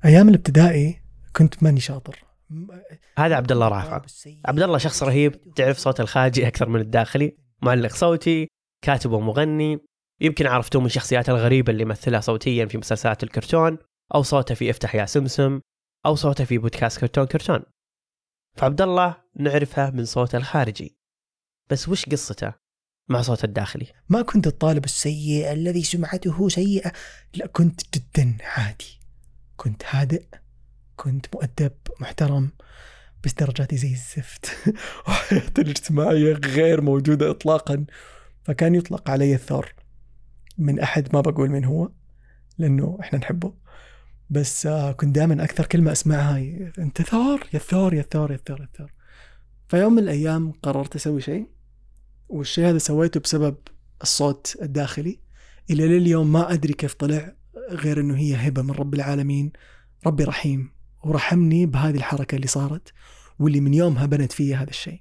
أيام 0.04 0.28
الابتدائي 0.28 1.02
كنت 1.36 1.62
ماني 1.62 1.80
شاطر. 1.80 2.33
هذا 3.18 3.34
عبد 3.34 3.52
الله 3.52 3.68
رافع. 3.68 4.02
عبد 4.44 4.62
الله 4.62 4.78
شخص 4.78 5.02
رهيب. 5.02 5.54
تعرف 5.54 5.78
صوت 5.78 6.00
الخارجي 6.00 6.49
أكثر 6.49 6.68
من 6.68 6.80
الداخلي. 6.80 7.37
معلق 7.62 7.94
صوتي 7.94 8.49
كاتب 8.82 9.11
ومغني. 9.11 9.78
يمكن 10.20 10.46
عرفتوه 10.46 10.82
من 10.82 10.88
شخصياته 10.88 11.30
الغريبة 11.30 11.73
اللي 11.73 11.84
مثلها 11.84 12.20
صوتيا 12.20 12.66
في 12.66 12.78
مسلسلات 12.78 13.23
الكرتون 13.23 13.78
أو 14.14 14.23
صوته 14.23 14.54
في 14.54 14.70
افتح 14.70 14.94
يا 14.94 15.06
سمسم 15.06 15.61
أو 16.06 16.14
صوته 16.14 16.44
في 16.44 16.58
بودكاست 16.58 17.00
كرتون 17.00 17.26
كرتون. 17.26 17.62
فعبد 18.56 18.80
الله 18.80 19.16
نعرفه 19.37 19.90
من 19.90 20.04
صوته 20.04 20.37
الخارجي. 20.37 20.99
بس 21.70 21.88
وش 21.88 22.06
قصته 22.06 22.52
مع 23.08 23.23
صوته 23.23 23.44
الداخلي؟ 23.44 23.87
ما 24.08 24.23
كنت 24.23 24.46
الطالب 24.46 24.84
السيء 24.84 25.52
الذي 25.52 25.82
سمعته 25.82 26.49
سيئة 26.49 26.92
لا 27.34 27.46
كنت 27.46 27.80
جدا 27.96 28.37
عادي. 28.40 29.00
كنت 29.56 29.82
هادئ 29.87 30.25
كنت 30.96 31.26
مؤدب 31.34 31.72
محترم 32.00 32.50
بس 33.24 33.32
درجاتي 33.32 33.76
زي 33.76 33.92
الزفت. 33.92 34.46
وحياتي 35.08 35.62
الاجتماعية 35.62 36.32
غير 36.32 36.80
موجودة 36.80 37.30
إطلاقا. 37.30 37.84
فكان 38.42 38.74
يطلق 38.74 39.10
علي 39.10 39.34
الثور. 39.34 39.74
من 40.58 40.80
أحد 40.80 41.08
ما 41.12 41.20
بقول 41.20 41.50
من 41.50 41.64
هو 41.64 41.90
لأنه 42.58 42.98
إحنا 43.00 43.18
نحبه. 43.18 43.52
بس 44.30 44.66
آه، 44.66 44.92
كنت 44.92 45.14
دائما 45.14 45.44
أكثر 45.44 45.66
كلمة 45.66 45.92
أسمعها 45.92 46.38
أنت 46.78 47.02
ثور 47.02 47.46
يا 47.52 47.58
ثور 47.58 47.94
يا 47.94 48.02
ثور 48.02 48.32
يا 48.32 48.40
ثور 48.46 48.60
يا 48.60 48.68
ثور 48.78 48.92
فيوم 49.68 49.92
من 49.92 49.98
الأيام 49.98 50.52
قررت 50.52 50.96
أسوي 50.96 51.20
شيء 51.20 51.46
والشيء 52.28 52.64
هذا 52.68 52.78
سويته 52.78 53.20
بسبب 53.20 53.56
الصوت 54.02 54.56
الداخلي. 54.62 55.18
إلى 55.70 55.86
لليوم 55.86 56.32
ما 56.32 56.52
أدري 56.52 56.72
كيف 56.72 56.94
طلع 56.94 57.36
غير 57.70 58.00
أنه 58.00 58.16
هي 58.16 58.34
هبة 58.34 58.62
من 58.62 58.70
رب 58.70 58.94
العالمين. 58.94 59.52
ربي 60.06 60.24
رحيم. 60.24 60.74
ورحمني 61.04 61.66
بهذه 61.66 61.96
الحركة 61.96 62.37
اللي 62.37 62.46
صارت 62.46 62.92
واللي 63.38 63.61
من 63.61 63.75
يومها 63.75 64.06
بنت 64.06 64.32
في 64.32 64.54
هذا 64.54 64.70
الشيء. 64.70 65.00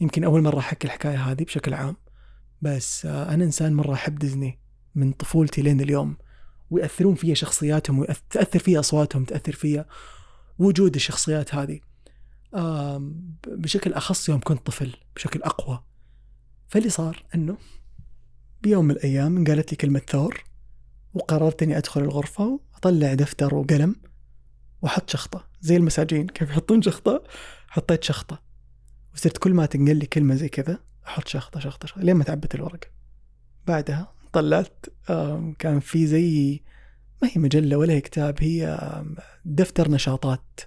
يمكن 0.00 0.24
أول 0.24 0.42
مرة 0.42 0.58
أحكي 0.58 0.86
الحكاية 0.86 1.16
هذه 1.16 1.44
بشكل 1.44 1.74
عام 1.74 1.96
بس 2.62 3.06
آه، 3.06 3.34
أنا 3.34 3.44
إنسان 3.44 3.74
مرة 3.74 3.94
أحب 3.94 4.18
ديزني 4.18 4.60
من 4.94 5.12
طفولتي 5.12 5.62
لين 5.62 5.80
اليوم. 5.80 6.16
ويأثرون 6.70 7.14
فيا 7.14 7.34
شخصياتهم 7.34 7.98
وتأثر 7.98 8.58
فيا 8.58 8.80
أصواتهم 8.80 9.24
تأثر 9.24 9.52
فيا 9.52 9.86
وجود 10.58 10.94
الشخصيات 10.94 11.54
هذه. 11.54 11.80
بشكل 13.46 13.92
أخص 13.92 14.28
يوم 14.28 14.40
كنت 14.40 14.66
طفل 14.66 14.96
بشكل 15.16 15.42
أقوى. 15.42 15.84
فاللي 16.68 16.88
صار 16.88 17.24
أنه 17.34 17.56
بيوم 18.62 18.84
من 18.84 18.90
الأيام 18.90 19.44
قالت 19.44 19.70
لي 19.70 19.76
كلمة 19.76 20.02
ثور 20.08 20.44
وقررت 21.14 21.62
إني 21.62 21.78
أدخل 21.78 22.00
الغرفة 22.00 22.60
وأطلع 22.74 23.14
دفتر 23.14 23.54
وقلم 23.54 23.96
واحط 24.86 25.10
شخطة 25.10 25.44
زي 25.60 25.76
المساجين 25.76 26.26
كيف 26.26 26.50
يحطون 26.50 26.82
شخطة؟ 26.82 27.22
حطيت 27.68 28.04
شخطة. 28.04 28.42
وصرت 29.14 29.38
كل 29.38 29.54
ما 29.54 29.66
تنقل 29.66 29.96
لي 29.96 30.06
كلمة 30.06 30.34
زي 30.34 30.48
كذا 30.48 30.78
أحط 31.06 31.28
شخطة 31.28 31.60
شخطة, 31.60 31.86
شخطة 31.86 32.02
لين 32.02 32.16
ما 32.16 32.24
تعبت 32.24 32.54
الورقه 32.54 32.88
بعدها 33.66 34.12
طلعت 34.32 34.86
كان 35.58 35.80
في 35.80 36.06
زي 36.06 36.60
ما 37.22 37.28
هي 37.28 37.40
مجلة 37.40 37.76
ولا 37.76 37.92
هي 37.92 38.00
كتاب 38.00 38.36
هي 38.40 38.78
دفتر 39.44 39.90
نشاطات. 39.90 40.60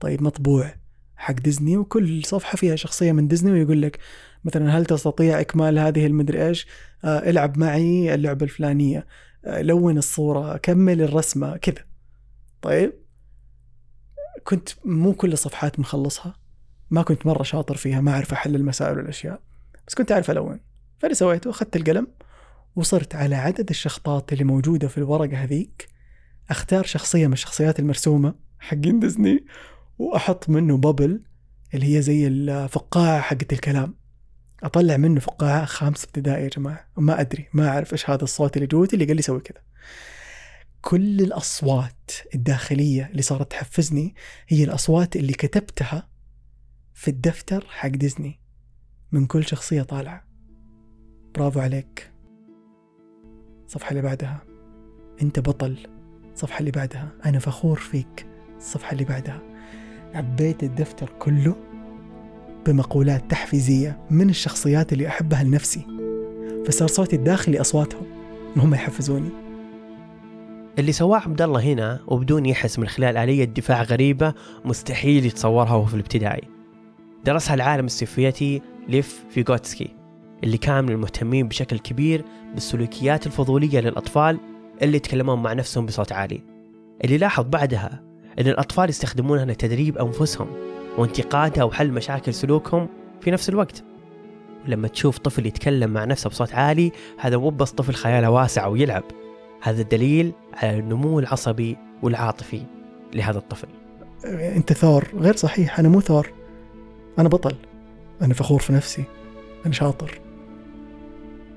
طيب 0.00 0.22
مطبوع 0.22 0.74
حق 1.16 1.34
ديزني 1.34 1.76
وكل 1.76 2.24
صفحة 2.24 2.56
فيها 2.56 2.76
شخصية 2.76 3.12
من 3.12 3.28
ديزني 3.28 3.52
ويقول 3.52 3.82
لك 3.82 3.98
مثلا 4.44 4.78
هل 4.78 4.86
تستطيع 4.86 5.40
إكمال 5.40 5.78
هذه 5.78 6.06
المدري 6.06 6.48
إيش؟ 6.48 6.66
آه، 7.04 7.30
إلعب 7.30 7.58
معي 7.58 8.14
اللعبة 8.14 8.44
الفلانية. 8.44 9.06
لون 9.46 9.98
الصورة 9.98 10.56
كمل 10.56 11.02
الرسمة. 11.02 11.56
كذا. 11.56 11.84
طيب 12.62 13.05
كنت 14.46 14.68
مو 14.84 15.12
كل 15.12 15.32
الصفحات 15.32 15.80
مخلصها. 15.80 16.36
ما 16.90 17.02
كنت 17.02 17.26
مرة 17.26 17.42
شاطر 17.42 17.76
فيها 17.76 18.00
ما 18.00 18.12
أعرف 18.12 18.32
أحل 18.32 18.54
المسائل 18.54 18.98
والأشياء. 18.98 19.40
بس 19.88 19.94
كنت 19.94 20.12
أعرف 20.12 20.30
ألون 20.30 20.60
فاللي 20.98 21.14
سويته 21.14 21.50
أخذت 21.50 21.76
القلم 21.76 22.06
وصرت 22.76 23.14
على 23.14 23.34
عدد 23.34 23.70
الشخطات 23.70 24.32
اللي 24.32 24.44
موجودة 24.44 24.88
في 24.88 24.98
الورقة 24.98 25.36
هذيك 25.36 25.88
أختار 26.50 26.84
شخصية 26.84 27.26
من 27.26 27.32
الشخصيات 27.32 27.78
المرسومة 27.80 28.34
حقين 28.58 29.00
ديزني 29.00 29.44
وأحط 29.98 30.48
منه 30.48 30.76
بابل 30.76 31.22
اللي 31.74 31.96
هي 31.96 32.02
زي 32.02 32.26
الفقاعة 32.26 33.20
حقت 33.20 33.52
الكلام. 33.52 33.94
أطلع 34.62 34.96
منه 34.96 35.20
فقاعة 35.20 35.64
خامس 35.64 36.04
ابتدائي 36.04 36.44
يا 36.44 36.48
جماعة. 36.48 36.88
وما 36.96 37.20
أدري 37.20 37.48
ما 37.52 37.68
أعرف 37.68 37.92
إيش 37.92 38.10
هذا 38.10 38.24
الصوت 38.24 38.56
اللي 38.56 38.66
جوتي 38.66 38.94
اللي 38.94 39.04
قال 39.06 39.16
لي 39.16 39.22
سوي 39.22 39.40
كذا. 39.40 39.60
كل 40.86 41.20
الأصوات 41.20 42.10
الداخلية 42.34 43.06
اللي 43.10 43.22
صارت 43.22 43.50
تحفزني 43.50 44.14
هي 44.48 44.64
الأصوات 44.64 45.16
اللي 45.16 45.32
كتبتها 45.32 46.08
في 46.94 47.08
الدفتر 47.08 47.66
حق 47.68 47.88
ديزني. 47.88 48.40
من 49.12 49.26
كل 49.26 49.44
شخصية 49.46 49.82
طالعة. 49.82 50.26
برافو 51.34 51.60
عليك. 51.60 52.12
الصفحه 53.66 53.90
اللي 53.90 54.02
بعدها. 54.02 54.44
أنت 55.22 55.40
بطل. 55.40 55.78
الصفحه 56.32 56.60
اللي 56.60 56.70
بعدها. 56.70 57.12
أنا 57.24 57.38
فخور 57.38 57.78
فيك. 57.78 58.26
الصفحه 58.56 58.92
اللي 58.92 59.04
بعدها. 59.04 59.42
عبيت 60.14 60.62
الدفتر 60.62 61.12
كله 61.18 61.56
بمقولات 62.66 63.30
تحفيزية 63.30 64.06
من 64.10 64.30
الشخصيات 64.30 64.92
اللي 64.92 65.08
أحبها 65.08 65.42
لنفسي. 65.42 65.86
فصار 66.66 66.88
صوتي 66.88 67.16
الداخلي 67.16 67.60
أصواتهم 67.60 68.06
وهم 68.56 68.74
يحفزوني. 68.74 69.45
اللي 70.78 70.92
سواه 70.92 71.18
عبد 71.18 71.42
الله 71.42 71.60
هنا 71.60 72.00
وبدون 72.06 72.46
يحس 72.46 72.78
من 72.78 72.88
خلال 72.88 73.16
آلية 73.16 73.44
دفاع 73.44 73.82
غريبة 73.82 74.34
مستحيل 74.64 75.26
يتصورها 75.26 75.74
وهو 75.74 75.84
في 75.84 75.94
الابتدائي. 75.94 76.48
درسها 77.24 77.54
العالم 77.54 77.86
السوفيتي 77.86 78.62
ليف 78.88 79.24
فيغوتسكي 79.30 79.94
اللي 80.44 80.58
كان 80.58 80.84
من 80.84 80.92
المهتمين 80.92 81.48
بشكل 81.48 81.78
كبير 81.78 82.24
بالسلوكيات 82.54 83.26
الفضولية 83.26 83.80
للأطفال 83.80 84.38
اللي 84.82 84.96
يتكلمون 84.96 85.42
مع 85.42 85.52
نفسهم 85.52 85.86
بصوت 85.86 86.12
عالي. 86.12 86.42
اللي 87.04 87.18
لاحظ 87.18 87.44
بعدها 87.44 88.02
أن 88.38 88.46
الأطفال 88.48 88.88
يستخدمونها 88.88 89.44
لتدريب 89.44 89.98
أنفسهم 89.98 90.48
وانتقادها 90.98 91.64
وحل 91.64 91.90
مشاكل 91.92 92.34
سلوكهم 92.34 92.88
في 93.20 93.30
نفس 93.30 93.48
الوقت. 93.48 93.84
لما 94.66 94.88
تشوف 94.88 95.18
طفل 95.18 95.46
يتكلم 95.46 95.90
مع 95.90 96.04
نفسه 96.04 96.30
بصوت 96.30 96.54
عالي 96.54 96.92
هذا 97.18 97.36
مو 97.36 97.50
بس 97.50 97.70
طفل 97.70 97.94
خياله 97.94 98.30
واسع 98.30 98.66
ويلعب. 98.66 99.04
هذا 99.62 99.82
دليل 99.82 100.32
على 100.54 100.78
النمو 100.78 101.18
العصبي 101.18 101.76
والعاطفي 102.02 102.62
لهذا 103.14 103.38
الطفل. 103.38 103.68
أنت 104.24 104.72
ثور 104.72 105.04
غير 105.14 105.36
صحيح 105.36 105.78
أنا 105.78 105.88
مو 105.88 106.00
ثور. 106.00 106.32
أنا 107.18 107.28
بطل. 107.28 107.54
أنا 108.22 108.34
فخور 108.34 108.60
في 108.60 108.72
نفسي. 108.72 109.04
أنا 109.66 109.74
شاطر. 109.74 110.20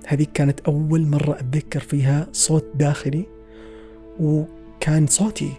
هذيك 0.07 0.31
كانت 0.31 0.59
أول 0.59 1.07
مرة 1.07 1.39
أتذكر 1.39 1.79
فيها 1.79 2.27
صوت 2.31 2.65
داخلي 2.75 3.25
وكان 4.19 5.07
صوتي 5.07 5.51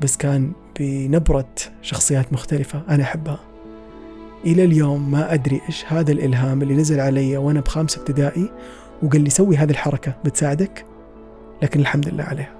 بس 0.00 0.16
كان 0.16 0.52
بنبرة 0.80 1.54
شخصيات 1.82 2.32
مختلفة 2.32 2.82
أنا 2.88 3.02
أحبها. 3.02 3.40
إلى 4.44 4.64
اليوم 4.64 5.10
ما 5.10 5.34
أدري 5.34 5.60
إيش 5.68 5.84
هذا 5.88 6.12
الإلهام 6.12 6.62
اللي 6.62 6.74
نزل 6.74 7.00
علي 7.00 7.36
وأنا 7.36 7.60
بخامسة 7.60 8.00
ابتدائي 8.00 8.50
وقال 9.02 9.20
لي 9.20 9.30
سوي 9.30 9.56
هذه 9.56 9.70
الحركة 9.70 10.14
بتساعدك؟ 10.24 10.84
لكن 11.62 11.80
الحمد 11.80 12.08
لله 12.08 12.24
عليها. 12.24 12.52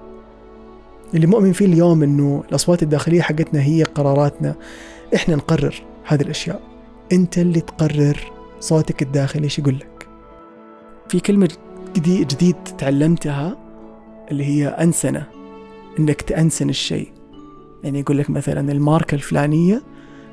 اللي 1.15 1.27
مؤمن 1.27 1.51
فيه 1.51 1.65
اليوم 1.65 2.03
إنه 2.03 2.43
الأصوات 2.49 2.83
الداخلية 2.83 3.21
حقتنا 3.21 3.61
هي 3.61 3.83
قراراتنا. 3.83 4.55
إحنا 5.15 5.35
نقرر 5.35 5.75
هذه 6.03 6.21
الأشياء. 6.21 6.61
أنت 7.11 7.37
اللي 7.37 7.61
تقرر 7.61 8.31
صوتك 8.59 9.01
الداخلي 9.01 9.43
إيش 9.43 9.59
يقول 9.59 9.75
لك. 9.75 10.07
في 11.09 11.19
كلمة 11.19 11.49
جديد, 11.95 12.55
تعلمتها 12.77 13.57
اللي 14.31 14.45
هي 14.45 14.67
أنسنة. 14.67 15.27
إنك 15.99 16.21
تأنسن 16.21 16.69
الشيء. 16.69 17.11
يعني 17.83 17.99
يقول 17.99 18.17
لك 18.17 18.29
مثلا 18.29 18.71
الماركة 18.71 19.15
الفلانية 19.15 19.83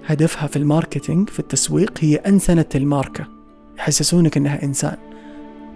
هدفها 0.06 0.46
في 0.46 0.56
الماركتينج 0.56 1.30
في 1.30 1.40
التسويق 1.40 1.92
هي 2.00 2.16
أنسنة 2.16 2.66
الماركة. 2.74 3.26
يحسسونك 3.78 4.36
إنها 4.36 4.62
إنسان. 4.62 4.96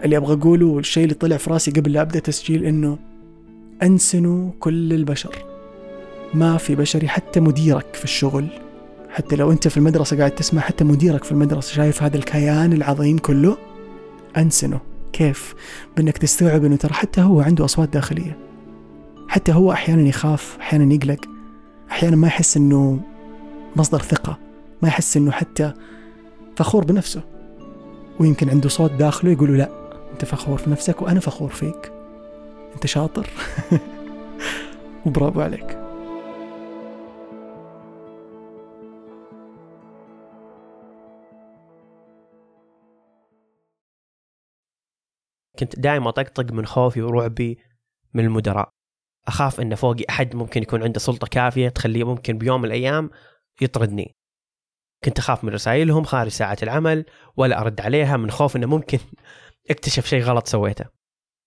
اللي 0.04 0.16
أبغى 0.16 0.35
أقوله 0.35 0.66
والشيء 0.66 1.04
اللي 1.04 1.14
طلع 1.14 1.37
في 1.37 1.50
راسي 1.50 1.71
قبل 1.71 1.92
لا 1.92 2.00
أبدأ 2.00 2.19
تسجيل 2.19 2.64
إنه 2.64 2.99
أنسنوا 3.83 4.50
كل 4.61 4.92
البشر. 4.92 5.45
ما 6.35 6.57
في 6.57 6.75
بشري 6.75 7.09
حتى 7.09 7.40
مديرك 7.40 7.95
في 7.95 8.04
الشغل 8.04 8.47
حتى 9.11 9.37
لو 9.37 9.52
أنت 9.52 9.69
في 9.69 9.76
المدرسة 9.76 10.19
قاعد 10.19 10.30
تسمع 10.30 10.61
حتى 10.61 10.85
مديرك 10.85 11.25
في 11.25 11.33
المدرسة 11.33 11.75
شايف 11.75 12.02
هذا 12.02 12.16
الكيان 12.16 12.73
العظيم 12.73 13.19
كله 13.19 13.57
انسنه 14.37 14.80
كيف 15.12 15.54
بأنك 15.97 16.19
تستوعب 16.19 16.64
إنه 16.64 16.76
ترى 16.76 16.92
حتى 16.92 17.21
هو 17.21 17.40
عنده 17.40 17.64
أصوات 17.64 17.88
داخلية. 17.88 18.38
حتى 19.28 19.52
هو 19.52 19.73
أحيانا 19.73 20.09
يخاف 20.09 20.57
أحيانا 20.61 20.95
يقلق 20.95 21.21
أحيانا 21.90 22.16
ما 22.16 22.26
يحس 22.26 22.57
إنه 22.57 23.00
مصدر 23.76 23.99
ثقة 23.99 24.38
ما 24.83 24.88
يحس 24.88 25.16
إنه 25.16 25.30
حتى 25.30 25.73
فخور 26.57 26.85
بنفسه. 26.85 27.23
ويمكن 28.21 28.50
عنده 28.50 28.69
صوت 28.69 28.92
داخله 28.92 29.30
يقول 29.30 29.59
لا. 29.59 29.80
أنت 30.21 30.29
فخور 30.29 30.59
في 30.59 30.71
نفسك 30.71 31.03
وأنا 31.03 31.21
فخور 31.21 31.49
فيك. 31.49 31.93
أنت 32.75 32.87
شاطر. 32.87 33.31
وبرافو 35.07 35.41
عليك. 35.41 35.79
كنت 45.59 45.79
دائما 45.81 46.09
اطقطق 46.09 46.53
من 46.53 46.67
خوفي 46.67 47.03
ورعبي 47.03 47.59
من 48.15 48.25
المدراء. 48.25 48.71
أخاف 49.29 49.61
إن 49.61 49.75
فوقي 49.75 50.05
أحد 50.11 50.37
ممكن 50.37 50.62
يكون 50.62 50.83
عنده 50.83 51.00
سلطة 51.00 51.27
كافية 51.27 51.69
تخليه 51.69 52.05
ممكن 52.05 52.39
بيوم 52.39 52.61
من 52.61 52.67
الأيام 52.67 53.11
يطردني. 53.61 54.17
كنت 55.05 55.19
أخاف 55.19 55.45
من 55.45 55.53
رسائلهم 55.53 56.05
خارج 56.05 56.31
ساعه 56.31 56.59
العمل 56.62 57.05
ولا 57.37 57.61
أرد 57.61 57.81
عليها 57.81 58.17
من 58.17 58.31
خوف 58.31 58.57
إنه 58.57 58.67
ممكن 58.67 58.99
اكتشف 59.71 60.07
شيء 60.07 60.23
غلط 60.23 60.47
سويته. 60.47 60.85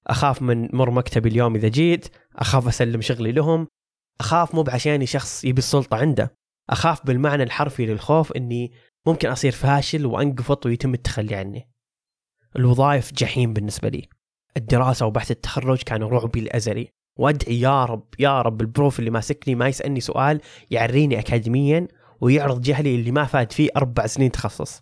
أخاف 0.07 0.41
من 0.41 0.69
مر 0.73 0.91
مكتبي 0.91 1.29
اليوم 1.29 1.55
إذا 1.55 1.67
جيت 1.67 2.07
أخاف 2.35 2.67
أسلم 2.67 3.01
شغلي 3.01 3.31
لهم 3.31 3.67
أخاف 4.19 4.55
مو 4.55 4.63
بعشاني 4.63 5.05
شخص 5.05 5.43
يبي 5.43 5.59
السلطة 5.59 5.97
عنده. 5.97 6.35
أخاف 6.69 7.05
بالمعنى 7.05 7.43
الحرفي 7.43 7.85
للخوف 7.85 8.31
إني 8.31 8.71
ممكن 9.07 9.29
أصير 9.29 9.51
فاشل 9.51 10.05
وأنقفط 10.05 10.65
ويتم 10.65 10.93
التخلي 10.93 11.35
عني. 11.35 11.69
الوظائف 12.55 13.13
جحيم 13.13 13.53
بالنسبة 13.53 13.89
لي. 13.89 14.09
الدراسة 14.57 15.05
وبحث 15.05 15.31
التخرج 15.31 15.81
كانوا 15.81 16.09
رعبي 16.09 16.39
الازلي 16.39 16.89
وأدعي 17.19 17.59
يا 17.59 17.85
رب 17.85 18.07
يا 18.19 18.41
رب 18.41 18.61
البروف 18.61 18.99
اللي 18.99 19.09
ماسكني 19.09 19.55
ما 19.55 19.67
يسألني 19.67 19.99
سؤال 19.99 20.41
يعريني 20.71 21.19
اكاديميا 21.19 21.87
ويعرض 22.21 22.61
جهلي 22.61 22.95
اللي 22.95 23.11
ما 23.11 23.25
فاد 23.25 23.51
فيه 23.51 23.69
أربع 23.77 24.05
سنين 24.05 24.31
تخصص. 24.31 24.81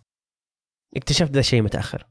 اكتشفت 0.96 1.32
ذا 1.32 1.40
الشيء 1.40 1.62
متأخر. 1.62 2.06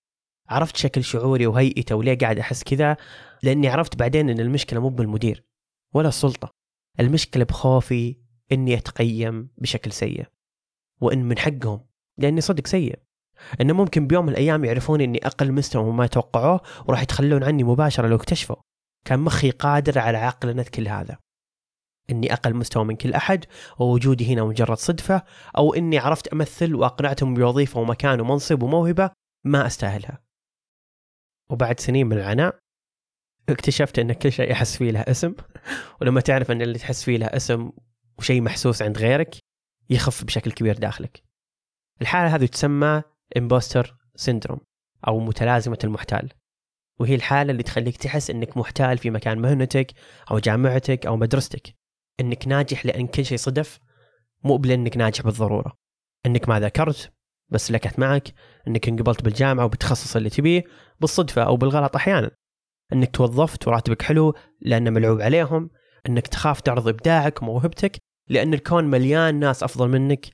عرفت 0.52 0.78
شكل 0.78 1.04
شعوري 1.04 1.48
وهيئته 1.48 1.96
وليه 1.96 2.18
قاعد 2.18 2.40
أحس 2.40 2.64
كذا 2.64 2.98
لأني 3.44 3.68
عرفت 3.68 3.96
بعدين 3.96 4.30
إن 4.30 4.40
المشكلة 4.40 4.80
مو 4.80 4.90
بالمدير 4.90 5.44
ولا 5.94 6.08
السلطة. 6.08 6.52
المشكلة 7.00 7.44
بخوفي 7.44 8.18
إني 8.52 8.78
أتقيم 8.78 9.50
بشكل 9.58 9.92
سيء 9.92 10.26
وإن 11.02 11.24
من 11.24 11.38
حقهم 11.38 11.86
لأني 12.18 12.42
صدق 12.42 12.68
سيء. 12.68 13.00
انه 13.62 13.74
ممكن 13.74 14.08
بيوم 14.08 14.26
من 14.26 14.32
الأيام 14.32 14.66
يعرفون 14.66 15.02
إني 15.02 15.26
أقل 15.28 15.52
مستوى 15.52 15.84
مما 15.84 16.06
يتوقعوه 16.06 16.62
وراح 16.88 17.02
يتخلون 17.02 17.44
عني 17.44 17.64
مباشرة 17.64 18.08
لو 18.08 18.16
اكتشفوا. 18.16 18.56
كان 19.06 19.20
مخي 19.20 19.50
قادر 19.50 20.00
على 20.00 20.18
عقلنة 20.18 20.66
كل 20.74 20.88
هذا 20.88 21.18
إني 22.10 22.34
أقل 22.34 22.54
مستوى 22.54 22.86
من 22.86 22.96
كل 22.96 23.14
أحد 23.14 23.46
ووجودي 23.80 24.34
هنا 24.34 24.44
مجرد 24.44 24.78
صدفة 24.78 25.24
أو 25.58 25.74
إني 25.74 25.98
عرفت 25.98 26.28
أمثل 26.28 26.76
وأقنعتهم 26.76 27.34
بوظيفة 27.34 27.80
ومكان 27.80 28.22
ومنصب 28.22 28.64
وموهبة 28.64 29.12
ما 29.44 29.68
أستاهلها. 29.68 30.31
وبعد 31.52 31.80
سنين 31.80 32.08
من 32.08 32.18
العناء 32.18 32.60
اكتشفت 33.50 34.00
إن 34.00 34.14
كل 34.14 34.32
شيء 34.32 34.52
احس 34.52 34.78
فيه 34.78 34.92
له 34.92 35.00
اسم. 35.00 35.36
ولما 36.02 36.22
تعرف 36.22 36.52
إن 36.52 36.62
اللي 36.62 36.78
تحس 36.78 37.04
فيه 37.04 37.18
له 37.18 37.26
اسم 37.26 37.72
وشيء 38.18 38.42
محسوس 38.42 38.82
عند 38.82 38.98
غيرك 38.98 39.36
يخف 39.90 40.24
بشكل 40.24 40.52
كبير 40.52 40.78
داخلك. 40.78 41.24
الحالة 42.02 42.36
هذه 42.36 42.46
تسمى 42.46 43.04
imposter 43.38 43.98
syndrome 44.16 44.60
أو 45.08 45.20
متلازمة 45.20 45.80
المحتال. 45.84 46.30
وهي 47.00 47.16
الحالة 47.16 47.52
اللي 47.52 47.64
تخليك 47.64 47.98
تحس 47.98 48.30
أنك 48.30 48.58
محتال 48.58 48.98
في 48.98 49.10
مكان 49.10 49.40
مهنتك 49.40 49.92
أو 50.32 50.40
جامعتك 50.40 51.06
أو 51.06 51.18
مدرستك. 51.18 51.76
أنك 52.20 52.48
ناجح 52.48 52.86
لأن 52.86 53.08
كل 53.08 53.26
شيء 53.26 53.38
صدف 53.38 53.80
مو 54.44 54.58
بلأنك 54.58 54.98
ناجح 54.98 55.24
بالضرورة. 55.24 55.78
أنك 56.26 56.50
ما 56.50 56.60
ذاكرت 56.60 57.14
بس 57.52 57.72
لكت 57.72 58.00
معك 58.00 58.34
أنك 58.68 58.88
انقبلت 58.88 59.22
بالجامعة 59.22 59.66
وبتخصص 59.66 60.16
اللي 60.16 60.30
تبيه 60.30 60.64
بالصدفة 61.00 61.44
أو 61.44 61.58
بالغلط 61.58 61.96
أحيانا. 61.96 62.32
أنك 62.94 63.16
توظفت 63.16 63.68
وراتبك 63.68 64.02
حلو 64.02 64.34
لأنه 64.62 64.90
ملعوب 64.90 65.22
عليهم. 65.22 65.70
أنك 66.10 66.28
تخاف 66.28 66.62
تعرض 66.62 66.88
إبداعك 66.88 67.42
وموهبتك 67.42 67.98
لأن 68.28 68.54
الكون 68.54 68.84
مليان 68.84 69.40
ناس 69.40 69.64
أفضل 69.64 69.90
منك 69.90 70.28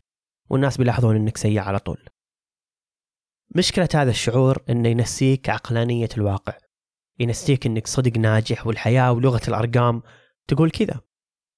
والناس 0.50 0.78
بيلاحظون 0.78 1.16
أنك 1.16 1.38
سيء 1.38 1.60
على 1.60 1.80
طول. 1.80 1.98
مشكلة 3.56 3.90
هذا 3.94 4.10
الشعور 4.10 4.64
أنه 4.70 4.90
ينسيك 4.90 5.50
عقلانية 5.50 6.10
الواقع. 6.18 6.54
ينسيك 7.20 7.66
أنك 7.66 7.88
صدق 7.88 8.18
ناجح 8.18 8.68
والحياة 8.68 9.12
ولغة 9.12 9.42
الأرقام 9.48 10.02
تقول 10.48 10.72
كذا. 10.72 11.02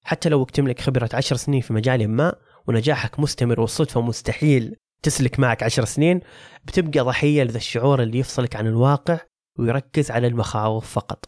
حتى 0.04 0.28
لو 0.28 0.44
تملك 0.44 0.80
خبرة 0.80 1.08
عشر 1.14 1.36
سنين 1.36 1.60
في 1.60 1.72
مجال 1.72 2.08
ما 2.08 2.34
ونجاحك 2.68 3.20
مستمر 3.20 3.60
والصدفة 3.60 4.00
مستحيل. 4.00 4.76
تسلك 5.02 5.40
معك 5.40 5.62
عشر 5.62 5.84
سنين 5.84 6.20
بتبقى 6.64 7.00
ضحية 7.00 7.42
لذا 7.42 7.56
الشعور 7.56 8.02
اللي 8.02 8.18
يفصلك 8.18 8.56
عن 8.56 8.66
الواقع 8.66 9.20
ويركز 9.58 10.10
على 10.10 10.26
المخاوف 10.26 10.90
فقط. 10.94 11.24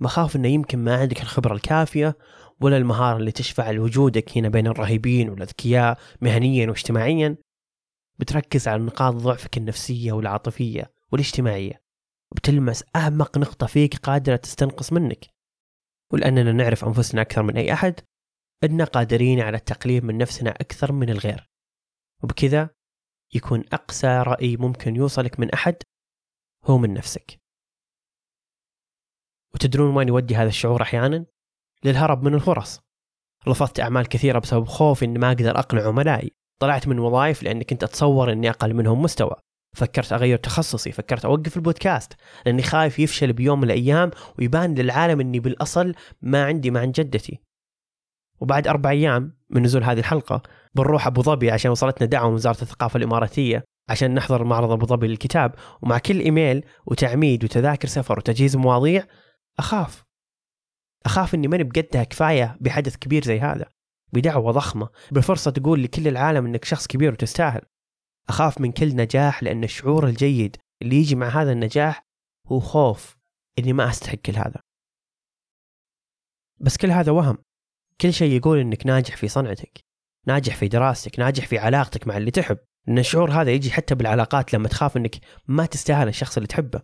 مخاوف 0.00 0.36
إنه 0.36 0.48
يمكن 0.48 0.78
ما 0.78 0.96
عندك 0.96 1.22
الخبرة 1.22 1.54
الكافية 1.54 2.18
ولا 2.60 2.76
المهارة 2.76 3.16
اللي 3.16 3.32
تشفع 3.32 3.70
لوجودك 3.70 4.38
هنا 4.38 4.48
بين 4.48 4.66
الرهيبين 4.66 5.28
والأذكياء 5.28 5.98
مهنيا 6.20 6.68
واجتماعيا. 6.68 7.36
بتركز 8.18 8.68
على 8.68 8.82
نقاط 8.82 9.14
ضعفك 9.14 9.56
النفسية 9.56 10.12
والعاطفية 10.12 10.92
والاجتماعية 11.12 11.82
وبتلمس 12.32 12.84
أعمق 12.96 13.38
نقطة 13.38 13.66
فيك 13.66 13.96
قادرة 13.96 14.36
تستنقص 14.36 14.92
منك. 14.92 15.26
ولأننا 16.12 16.52
نعرف 16.52 16.84
أنفسنا 16.84 17.20
أكثر 17.22 17.42
من 17.42 17.56
أي 17.56 17.72
أحد 17.72 18.00
أننا 18.64 18.84
قادرين 18.84 19.40
على 19.40 19.56
التقليل 19.56 20.04
من 20.06 20.18
نفسنا 20.18 20.50
أكثر 20.50 20.92
من 20.92 21.10
الغير. 21.10 21.49
وبكذا 22.22 22.70
يكون 23.34 23.64
أقسى 23.72 24.22
رأي 24.26 24.56
ممكن 24.56 24.96
يوصلك 24.96 25.40
من 25.40 25.50
أحد 25.50 25.76
هو 26.64 26.78
من 26.78 26.94
نفسك. 26.94 27.40
وتدرون 29.54 29.96
وين 29.96 30.08
يودي 30.08 30.36
هذا 30.36 30.48
الشعور 30.48 30.82
أحيانا؟ 30.82 31.26
للهرب 31.84 32.22
من 32.22 32.34
الفرص 32.34 32.80
رفضت 33.48 33.80
أعمال 33.80 34.08
كثيرة 34.08 34.38
بسبب 34.38 34.64
خوفي 34.64 35.04
أني 35.04 35.18
ما 35.18 35.28
أقدر 35.28 35.58
أقنع 35.58 35.88
عملائي 35.88 36.32
طلعت 36.60 36.88
من 36.88 36.98
وظائف 36.98 37.42
لأني 37.42 37.64
كنت 37.64 37.84
أتصور 37.84 38.32
أني 38.32 38.50
أقل 38.50 38.74
منهم 38.74 39.02
مستوى. 39.02 39.34
فكرت 39.76 40.12
أغير 40.12 40.38
تخصصي 40.38 40.92
فكرت 40.92 41.24
أوقف 41.24 41.56
البودكاست 41.56 42.12
لأني 42.46 42.62
خايف 42.62 42.98
يفشل 42.98 43.32
بيوم 43.32 43.58
من 43.58 43.64
الأيام 43.64 44.10
ويبان 44.38 44.74
للعالم 44.74 45.20
أني 45.20 45.40
بالأصل 45.40 45.94
ما 46.22 46.44
عندي 46.44 46.70
مع 46.70 46.84
جدتي. 46.84 47.38
وبعد 48.40 48.68
أربع 48.68 48.90
أيام 48.90 49.39
من 49.50 49.62
نزول 49.62 49.84
هذه 49.84 49.98
الحلقة 49.98 50.42
بنروح 50.74 51.06
أبو 51.06 51.22
ظبي 51.22 51.50
عشان 51.50 51.70
وصلتنا 51.70 52.06
دعوة 52.06 52.28
من 52.28 52.34
وزارة 52.34 52.62
الثقافة 52.62 52.96
الإماراتية 52.96 53.64
عشان 53.88 54.14
نحضر 54.14 54.44
معرض 54.44 54.70
أبو 54.70 54.86
ظبي 54.86 55.08
للكتاب. 55.08 55.54
ومع 55.82 55.98
كل 55.98 56.20
إيميل 56.20 56.64
وتعميد 56.86 57.44
وتذاكر 57.44 57.88
سفر 57.88 58.18
وتجهيز 58.18 58.56
مواضيع 58.56 59.06
أخاف. 59.58 60.04
أخاف 61.06 61.34
إني 61.34 61.48
ماني 61.48 61.64
بقدها 61.64 62.04
كفاية 62.04 62.56
بحدث 62.60 62.96
كبير 62.96 63.24
زي 63.24 63.40
هذا. 63.40 63.66
بدعوة 64.12 64.52
ضخمة 64.52 64.88
بفرصة 65.12 65.50
تقول 65.50 65.82
لكل 65.82 66.08
العالم 66.08 66.46
إنك 66.46 66.64
شخص 66.64 66.86
كبير 66.86 67.12
وتستاهل. 67.12 67.60
أخاف 68.28 68.60
من 68.60 68.72
كل 68.72 68.96
نجاح 68.96 69.42
لأن 69.42 69.64
الشعور 69.64 70.06
الجيد 70.06 70.56
اللي 70.82 70.96
يجي 70.96 71.14
مع 71.14 71.28
هذا 71.28 71.52
النجاح 71.52 72.06
هو 72.46 72.60
خوف 72.60 73.16
إني 73.58 73.72
ما 73.72 73.90
أستحق 73.90 74.14
كل 74.14 74.36
هذا. 74.36 74.60
بس 76.60 76.76
كل 76.76 76.90
هذا 76.90 77.12
وهم. 77.12 77.38
كل 78.00 78.12
شيء 78.12 78.32
يقول 78.32 78.58
إنك 78.58 78.86
ناجح 78.86 79.16
في 79.16 79.28
صنعتك 79.28 79.84
ناجح 80.26 80.56
في 80.56 80.68
دراستك 80.68 81.18
ناجح 81.18 81.46
في 81.46 81.58
علاقتك 81.58 82.06
مع 82.06 82.16
اللي 82.16 82.30
تحب 82.30 82.58
إن 82.88 82.98
الشعور 82.98 83.30
هذا 83.30 83.50
يجي 83.50 83.70
حتى 83.70 83.94
بالعلاقات 83.94 84.54
لما 84.54 84.68
تخاف 84.68 84.96
إنك 84.96 85.16
ما 85.48 85.66
تستاهل 85.66 86.08
الشخص 86.08 86.36
اللي 86.36 86.46
تحبه. 86.46 86.82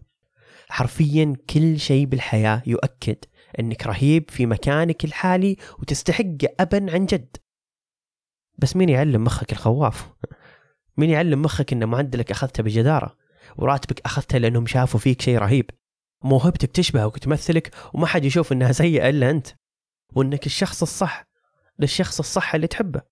حرفيا 0.68 1.36
كل 1.50 1.80
شيء 1.80 2.06
بالحياة 2.06 2.62
يؤكد 2.66 3.16
إنك 3.60 3.86
رهيب 3.86 4.30
في 4.30 4.46
مكانك 4.46 5.04
الحالي 5.04 5.56
وتستحق 5.78 6.36
ابا 6.60 6.92
عن 6.92 7.06
جد. 7.06 7.36
بس 8.58 8.76
مين 8.76 8.88
يعلم 8.88 9.24
مخك 9.24 9.52
الخواف؟ 9.52 10.10
مين 10.98 11.10
يعلم 11.10 11.42
مخك 11.42 11.72
إن 11.72 11.84
معدلك 11.84 12.30
أخذته 12.30 12.62
بجدارة 12.62 13.16
وراتبك 13.56 14.00
أخذته 14.00 14.38
لأنهم 14.38 14.66
شافوا 14.66 15.00
فيك 15.00 15.22
شيء 15.22 15.38
رهيب؟ 15.38 15.70
موهبتك 16.24 16.70
تشبهك 16.70 17.14
وتمثلك 17.14 17.74
وما 17.94 18.06
حد 18.06 18.24
يشوف 18.24 18.52
إنها 18.52 18.72
سيئة 18.72 19.08
إلا 19.08 19.30
أنت. 19.30 19.48
وانك 20.14 20.46
الشخص 20.46 20.82
الصح 20.82 21.24
للشخص 21.78 22.18
الصح 22.18 22.54
اللي 22.54 22.66
تحبه. 22.66 23.02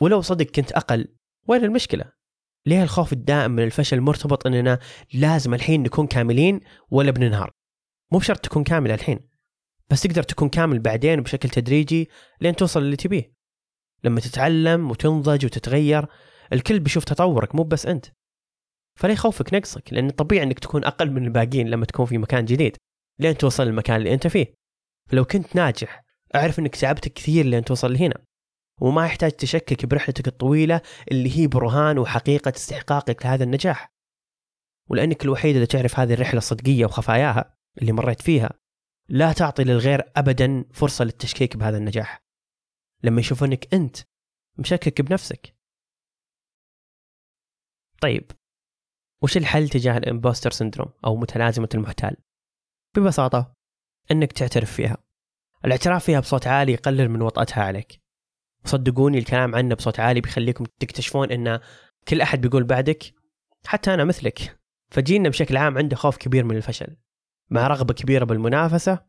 ولو 0.00 0.20
صدق 0.20 0.46
كنت 0.46 0.72
أقل 0.72 1.14
وين 1.48 1.64
المشكلة؟ 1.64 2.12
ليه 2.66 2.82
الخوف 2.82 3.12
الدائم 3.12 3.50
من 3.50 3.62
الفشل 3.62 4.00
مرتبط 4.00 4.46
أننا 4.46 4.78
لازم 5.14 5.54
الحين 5.54 5.82
نكون 5.82 6.06
كاملين 6.06 6.60
ولا 6.90 7.10
بننهار؟ 7.10 7.50
مو 8.12 8.18
بشرط 8.18 8.40
تكون 8.40 8.64
كامل 8.64 8.90
الحين 8.90 9.28
بس 9.90 10.02
تقدر 10.02 10.22
تكون 10.22 10.48
كامل 10.48 10.78
بعدين 10.78 11.20
بشكل 11.20 11.48
تدريجي 11.48 12.08
لين 12.40 12.56
توصل 12.56 12.82
اللي 12.82 12.96
تبيه. 12.96 13.32
لما 14.04 14.20
تتعلم 14.20 14.90
وتنضج 14.90 15.44
وتتغير 15.44 16.06
الكل 16.52 16.80
بيشوف 16.80 17.04
تطورك 17.04 17.54
مو 17.54 17.62
بس 17.62 17.86
أنت. 17.86 18.06
فلا 18.98 19.12
يخوفك 19.12 19.54
نقصك؟ 19.54 19.92
لأن 19.92 20.10
طبيعي 20.10 20.42
إنك 20.42 20.58
تكون 20.58 20.84
أقل 20.84 21.10
من 21.10 21.24
الباقيين 21.24 21.68
لما 21.68 21.86
تكون 21.86 22.06
في 22.06 22.18
مكان 22.18 22.44
جديد 22.44 22.76
لين 23.18 23.36
توصل 23.38 23.62
للمكان 23.62 23.96
اللي 23.96 24.14
أنت 24.14 24.26
فيه. 24.26 24.54
فلو 25.08 25.24
كنت 25.24 25.56
ناجح 25.56 26.04
أعرف 26.34 26.58
إنك 26.58 26.76
تعبت 26.76 27.08
كثير 27.08 27.46
لين 27.46 27.64
توصل 27.64 27.92
لهنا. 27.92 28.24
وما 28.80 29.06
يحتاج 29.06 29.30
تشكك 29.32 29.86
برحلتك 29.86 30.28
الطويلة 30.28 30.80
اللي 31.10 31.38
هي 31.38 31.46
برهان 31.46 31.98
وحقيقة 31.98 32.52
استحقاقك 32.56 33.26
لهذا 33.26 33.44
النجاح. 33.44 33.92
ولأنك 34.90 35.24
الوحيد 35.24 35.54
اللي 35.54 35.66
تعرف 35.66 36.00
هذه 36.00 36.14
الرحلة 36.14 36.38
الصدقية 36.38 36.84
وخفاياها 36.84 37.56
اللي 37.80 37.92
مريت 37.92 38.22
فيها 38.22 38.50
لا 39.08 39.32
تعطي 39.32 39.64
للغير 39.64 40.12
أبدا 40.16 40.64
فرصة 40.72 41.04
للتشكيك 41.04 41.56
بهذا 41.56 41.76
النجاح. 41.76 42.22
لما 43.02 43.20
يشوفونك 43.20 43.74
أنت 43.74 43.96
مشكك 44.58 45.00
بنفسك. 45.00 45.54
طيب 48.00 48.30
وش 49.22 49.36
الحل 49.36 49.68
تجاه 49.68 49.96
الإمبوستر 49.96 50.50
سندروم 50.50 50.92
أو 51.04 51.16
متلازمة 51.16 51.68
المحتال؟ 51.74 52.16
ببساطة 52.96 53.57
أنك 54.10 54.32
تعترف 54.32 54.72
فيها. 54.72 54.96
الاعتراف 55.64 56.04
فيها 56.04 56.20
بصوت 56.20 56.46
عالي 56.46 56.72
يقلل 56.72 57.08
من 57.08 57.22
وطأتها 57.22 57.62
عليك. 57.62 58.00
صدقوني 58.64 59.18
الكلام 59.18 59.54
عنه 59.54 59.74
بصوت 59.74 60.00
عالي 60.00 60.20
بيخليكم 60.20 60.64
تكتشفون 60.80 61.30
إن 61.30 61.60
كل 62.08 62.20
أحد 62.20 62.40
بيقول 62.40 62.64
بعدك 62.64 63.14
حتى 63.66 63.94
أنا 63.94 64.04
مثلك. 64.04 64.58
فجينا 64.90 65.28
بشكل 65.28 65.56
عام 65.56 65.78
عنده 65.78 65.96
خوف 65.96 66.16
كبير 66.16 66.44
من 66.44 66.56
الفشل. 66.56 66.96
مع 67.50 67.66
رغبة 67.66 67.94
كبيرة 67.94 68.24
بالمنافسة 68.24 69.00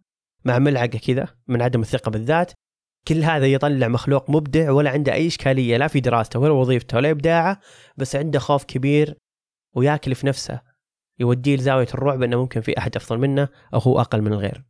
مع 0.45 0.59
ملعقة 0.59 0.99
كذا 1.07 1.27
من 1.47 1.61
عدم 1.61 1.81
الثقة 1.81 2.11
بالذات 2.11 2.51
كل 3.07 3.23
هذا 3.23 3.45
يطلع 3.45 3.87
مخلوق 3.87 4.29
مبدع 4.29 4.71
ولا 4.71 4.89
عنده 4.89 5.13
أي 5.13 5.27
إشكالية 5.27 5.77
لا 5.77 5.87
في 5.87 5.99
دراسته 5.99 6.39
ولا 6.39 6.51
وظيفته 6.51 6.97
ولا 6.97 7.11
إبداعه 7.11 7.59
بس 7.97 8.15
عنده 8.15 8.39
خوف 8.39 8.63
كبير 8.63 9.17
وياكل 9.75 10.15
في 10.15 10.27
نفسه 10.27 10.61
يوديه 11.19 11.55
لزاوية 11.55 11.87
الرعب 11.93 12.23
إنه 12.23 12.41
ممكن 12.41 12.61
في 12.61 12.77
أحد 12.77 12.95
أفضل 12.95 13.17
منه 13.17 13.49
أو 13.73 13.79
هو 13.79 14.01
أقل 14.01 14.21
من 14.21 14.33
الغير. 14.33 14.68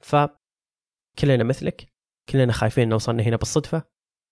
ف 0.00 0.16
كلنا 1.18 1.44
مثلك 1.44 1.86
كلنا 2.28 2.52
خايفين 2.52 2.84
ان 2.84 2.92
وصلنا 2.92 3.22
هنا 3.22 3.36
بالصدفة 3.36 3.82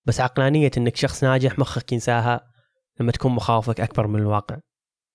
بس 0.07 0.20
عقلانية 0.20 0.70
إنك 0.76 0.96
شخص 0.96 1.24
ناجح 1.24 1.59
مخك 1.59 1.92
ينساها 1.92 2.52
لما 3.00 3.12
تكون 3.12 3.33
مخاوفك 3.33 3.81
أكبر 3.81 4.07
من 4.07 4.20
الواقع. 4.20 4.59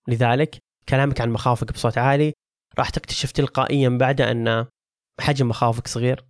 لذلك 0.08 0.58
كلامك 0.90 1.22
عن 1.22 1.30
مخاوفك 1.30 1.72
بصوت 1.72 1.98
عالي 1.98 2.34
راح 2.80 2.90
تكتشف 2.90 3.32
تلقائيا 3.32 3.90
بعد 3.90 4.22
أن 4.22 4.66
حجم 5.20 5.48
مخاوفك 5.48 5.88
صغير 5.88 6.26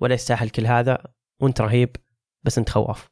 ولا 0.00 0.14
يستاهل 0.14 0.50
كل 0.50 0.66
هذا 0.66 1.12
وأنت 1.40 1.60
رهيب 1.60 1.96
بس 2.42 2.58
أنت 2.58 2.70
خواف. 2.70 3.06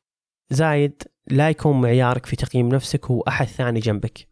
زايد 0.50 1.02
لا 1.26 1.50
يكون 1.50 1.80
معيارك 1.80 2.26
في 2.26 2.36
تقييم 2.36 2.68
نفسك 2.68 3.06
هو 3.06 3.20
أحد 3.20 3.46
ثاني 3.46 3.80
جنبك. 3.80 4.28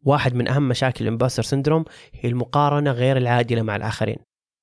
واحد 0.00 0.34
من 0.34 0.48
أهم 0.48 0.68
مشاكل 0.68 1.04
ال 1.04 1.08
imposter 1.08 1.42
syndrome 1.42 1.84
هي 2.12 2.28
المقارنة 2.28 2.90
غير 2.92 3.16
العادلة 3.16 3.62
مع 3.62 3.76
الآخرين. 3.76 4.18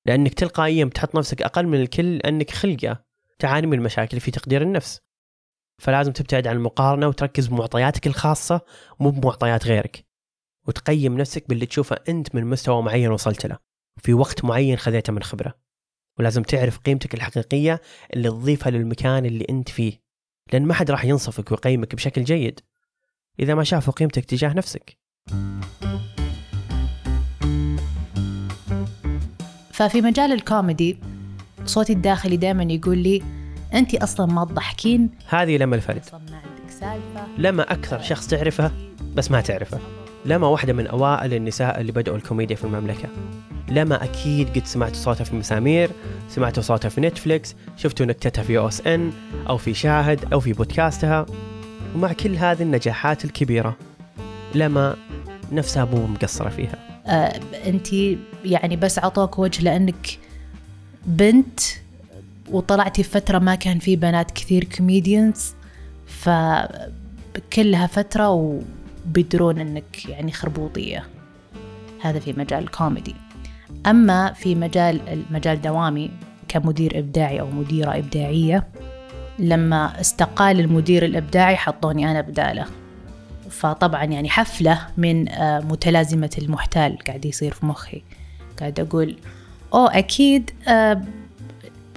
لأنك 0.06 0.34
تلقائيا 0.34 0.84
بتحط 0.84 1.14
نفسك 1.14 1.42
أقل 1.42 1.66
من 1.66 1.80
الكل 1.80 2.16
لأنك 2.16 2.50
خلقة 2.50 3.04
تعاني 3.38 3.66
من 3.66 3.78
المشاكل 3.78 4.20
في 4.20 4.30
تقدير 4.30 4.62
النفس. 4.62 5.00
فلازم 5.78 6.12
تبتعد 6.12 6.46
عن 6.46 6.56
المقارنة 6.56 7.08
وتركز 7.08 7.46
بمعطياتك 7.46 8.06
الخاصة 8.06 8.60
مو 9.00 9.10
بمعطيات 9.10 9.66
غيرك. 9.66 10.06
وتقيم 10.66 11.18
نفسك 11.18 11.48
باللي 11.48 11.66
تشوفه 11.66 11.96
أنت 12.08 12.34
من 12.34 12.46
مستوى 12.46 12.82
معين 12.82 13.10
وصلت 13.10 13.46
له. 13.46 13.58
في 13.96 14.14
وقت 14.14 14.44
معين 14.44 14.76
خذيته 14.76 15.12
من 15.12 15.22
خبرة. 15.22 15.54
ولازم 16.18 16.42
تعرف 16.42 16.78
قيمتك 16.78 17.14
الحقيقية 17.14 17.80
اللي 18.14 18.28
تضيفها 18.28 18.70
للمكان 18.70 19.26
اللي 19.26 19.46
أنت 19.50 19.68
فيه. 19.68 20.02
لأن 20.52 20.66
ما 20.66 20.74
حد 20.74 20.90
راح 20.90 21.04
ينصفك 21.04 21.50
ويقيمك 21.50 21.94
بشكل 21.94 22.24
جيد 22.24 22.60
إذا 23.40 23.54
ما 23.54 23.64
شافوا 23.64 23.94
قيمتك 23.94 24.24
تجاه 24.24 24.52
نفسك. 24.54 24.98
ففي 29.82 30.00
مجال 30.00 30.32
الكوميدي 30.32 30.98
صوتي 31.64 31.92
الداخلي 31.92 32.36
دائما 32.36 32.62
يقول 32.62 32.98
لي 32.98 33.22
أنت 33.74 33.94
أصلا 33.94 34.26
ما 34.26 34.44
تضحكين. 34.44 35.10
هذه 35.28 35.56
لما 35.56 35.76
الفرد. 35.76 36.02
لما 37.38 37.62
أكثر 37.62 38.00
شخص 38.00 38.26
تعرفه 38.26 38.70
بس 39.14 39.30
ما 39.30 39.40
تعرفه. 39.40 39.78
لما 40.24 40.46
واحدة 40.46 40.72
من 40.72 40.86
أوائل 40.86 41.34
النساء 41.34 41.80
اللي 41.80 41.92
بدأوا 41.92 42.16
الكوميديا 42.16 42.56
في 42.56 42.64
المملكة. 42.64 43.08
لما 43.68 44.04
أكيد 44.04 44.48
قد 44.48 44.66
سمعتوا 44.66 44.96
صوتها 44.96 45.24
في 45.24 45.36
مسامير 45.36 45.90
سمعتوا 46.28 46.62
صوتها 46.62 46.88
في 46.88 47.00
نتفليكس 47.00 47.54
شفتوا 47.76 48.06
نكتتها 48.06 48.42
في 48.42 48.58
OSN 48.58 49.12
أو 49.48 49.56
في 49.56 49.74
شاهد 49.74 50.32
أو 50.32 50.40
في 50.40 50.52
بودكاستها. 50.52 51.26
ومع 51.94 52.12
كل 52.12 52.36
هذه 52.36 52.62
النجاحات 52.62 53.24
الكبيرة 53.24 53.76
لما 54.54 54.96
نفسها 55.52 55.84
مو 55.84 56.06
مقصرة 56.06 56.48
فيها. 56.48 56.91
آه 57.06 57.40
انت 57.66 57.92
يعني 58.44 58.76
بس 58.76 58.98
عطوك 58.98 59.38
وجه 59.38 59.62
لأنك 59.62 60.18
بنت 61.06 61.60
وطلعتي 62.50 63.02
فترة 63.02 63.38
ما 63.38 63.54
كان 63.54 63.78
في 63.78 63.96
بنات 63.96 64.30
كثير 64.30 64.64
comedians 64.64 65.54
فكلها 66.06 67.86
فترة 67.86 68.30
وبيدرون 68.30 69.58
إنك 69.58 70.08
يعني 70.08 70.32
خربوطية. 70.32 71.06
هذا 72.00 72.18
في 72.18 72.32
مجال 72.32 72.62
الكوميدي 72.62 73.14
أما 73.86 74.32
في 74.32 74.54
مجال 74.54 75.08
المجال 75.08 75.62
دوامي 75.62 76.10
كمدير 76.48 76.98
إبداعي 76.98 77.40
أو 77.40 77.50
مديرة 77.50 77.98
إبداعية 77.98 78.68
لما 79.38 80.00
استقال 80.00 80.60
المدير 80.60 81.04
الإبداعي 81.04 81.56
حطوني 81.56 82.10
أنا 82.10 82.20
بداله. 82.20 82.66
فطبعا 83.52 84.04
يعني 84.04 84.28
حفلة 84.30 84.86
من 84.96 85.28
آه، 85.28 85.60
متلازمة 85.60 86.30
المحتال 86.38 86.98
قاعد 87.06 87.24
يصير 87.24 87.52
في 87.52 87.66
مخي. 87.66 88.02
قاعد 88.60 88.80
أقول 88.80 89.16
أوه 89.74 89.98
أكيد 89.98 90.50
آه، 90.68 91.02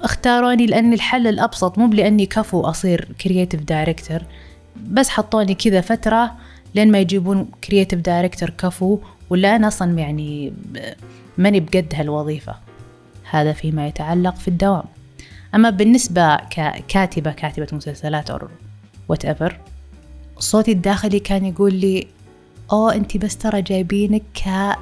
اختاروني 0.03 0.65
لأن 0.65 0.93
الحل 0.93 1.27
الأبسط 1.27 1.77
مو 1.77 1.87
لاني 1.87 2.25
كفو 2.25 2.61
أصير 2.61 3.07
creative 3.21 3.61
director 3.61 4.19
بس 4.87 5.09
حطوني 5.09 5.55
كذا 5.55 5.81
فترة 5.81 6.31
لين 6.75 6.91
ما 6.91 6.99
يجيبون 6.99 7.49
creative 7.63 7.99
director 7.99 8.49
كفو 8.49 8.99
ولا 9.29 9.55
أنا 9.55 9.67
أصلا 9.67 9.99
يعني 9.99 10.49
ب- 10.49 10.79
ماني 11.37 11.59
بقد 11.59 11.93
هالوظيفة. 11.95 12.55
هذا 13.29 13.53
فيما 13.53 13.87
يتعلق 13.87 14.35
في 14.35 14.47
الدوام. 14.47 14.83
أما 15.55 15.69
بالنسبة 15.69 16.35
ككاتبه 16.35 17.31
كاتبة 17.31 17.67
مسلسلات 17.71 18.29
أو 18.29 18.39
what 19.09 19.25
صوتي 20.39 20.71
الداخلي 20.71 21.19
كان 21.19 21.45
يقول 21.45 21.73
لي 21.73 22.07
اوه 22.71 22.95
أنت 22.95 23.17
بس 23.17 23.37
ترى 23.37 23.61
جايبينك 23.61 24.23
ك 24.33 24.75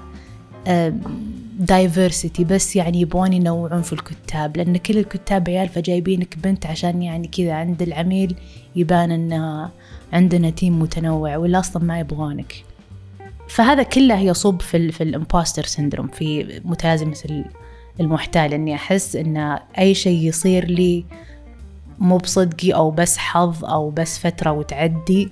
diversity 1.59 2.43
بس 2.43 2.75
يعني 2.75 3.01
يبغون 3.01 3.33
ينوعون 3.33 3.81
في 3.81 3.93
الكتاب 3.93 4.57
لأن 4.57 4.77
كل 4.77 4.97
الكتاب 4.97 5.49
عيال 5.49 5.69
فجايبينك 5.69 6.37
بنت 6.37 6.65
عشان 6.65 7.01
يعني 7.01 7.27
كذا 7.27 7.53
عند 7.53 7.81
العميل 7.81 8.35
يبان 8.75 9.11
إن 9.11 9.67
عندنا 10.13 10.49
team 10.49 10.79
متنوع 10.79 11.37
ولا 11.37 11.59
أصلا 11.59 11.83
ما 11.83 11.99
يبغونك. 11.99 12.63
فهذا 13.47 13.83
كله 13.83 14.19
يصب 14.19 14.61
في 14.61 14.77
ال 14.77 14.91
في 14.91 15.03
ال 15.03 15.10
impostor 15.10 15.63
syndrome 15.65 16.07
في 16.07 16.61
متلازمة 16.65 17.17
ال- 17.25 17.45
المحتال 17.99 18.53
إني 18.53 18.75
أحس 18.75 19.15
إن 19.15 19.37
أي 19.79 19.93
شيء 19.93 20.27
يصير 20.27 20.65
لي 20.65 21.05
مو 21.99 22.17
بصدقي 22.17 22.71
أو 22.73 22.91
بس 22.91 23.17
حظ 23.17 23.65
أو 23.65 23.89
بس 23.89 24.19
فترة 24.19 24.51
وتعدي 24.51 25.29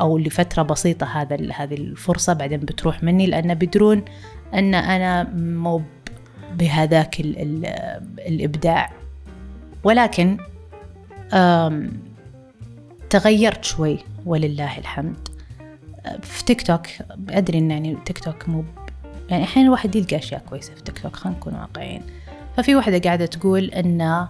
أو 0.00 0.18
لفترة 0.18 0.62
بسيطة 0.62 1.06
هذا 1.06 1.36
هذه 1.52 1.74
الفرصة 1.74 2.32
بعدين 2.32 2.60
بتروح 2.60 3.02
مني 3.02 3.26
لأن 3.26 3.54
بدرون 3.54 4.04
أن 4.54 4.74
أنا 4.74 5.22
مو 5.34 5.82
بهذاك 6.54 7.20
ال 7.20 7.38
ال 7.38 7.66
الإبداع. 8.18 8.92
ولكن 9.84 10.38
تغيرت 13.10 13.64
شوي 13.64 13.98
ولله 14.26 14.78
الحمد. 14.78 15.28
في 16.22 16.44
تيك 16.44 16.62
توك 16.62 16.86
أدري 17.30 17.58
إن 17.58 17.70
يعني 17.70 17.96
تيك 18.04 18.18
توك 18.18 18.48
مو 18.48 18.64
يعني 19.30 19.44
أحيانا 19.44 19.66
الواحد 19.68 19.96
يلقى 19.96 20.16
أشياء 20.16 20.42
كويسة 20.48 20.74
في 20.74 20.82
تيك 20.82 20.98
توك 20.98 21.16
خلينا 21.16 21.38
نكون 21.38 21.54
واقعيين. 21.54 22.02
ففي 22.56 22.74
واحدة 22.74 22.98
قاعدة 22.98 23.26
تقول 23.26 23.64
إن 23.64 24.26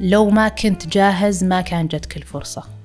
لو 0.00 0.30
ما 0.30 0.48
كنت 0.48 0.86
جاهز 0.86 1.44
ما 1.44 1.60
كان 1.60 1.86
جتك 1.86 2.16
الفرصة. 2.16 2.75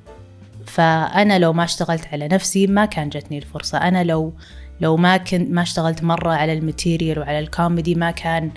فأنا 0.66 1.40
لو 1.40 1.54
ما 1.54 1.64
اشتغلت 1.64 2.08
على 2.14 2.28
نفسي 2.28 2.68
ما 2.68 2.86
كان 2.86 3.10
جتني 3.10 3.38
الفرصة. 3.38 3.78
أنا 3.78 4.04
لو 4.04 4.34
لو 4.82 4.98
ما 4.98 5.18
كنت 5.18 5.52
ما 5.52 5.62
اشتغلت 5.62 6.04
مرة 6.04 6.32
على 6.32 6.54
ال 6.54 6.61
material 6.61 7.20
وعلى 7.20 7.40
الكوميدي 7.40 7.96
ما 7.96 8.12
كان 8.12 8.52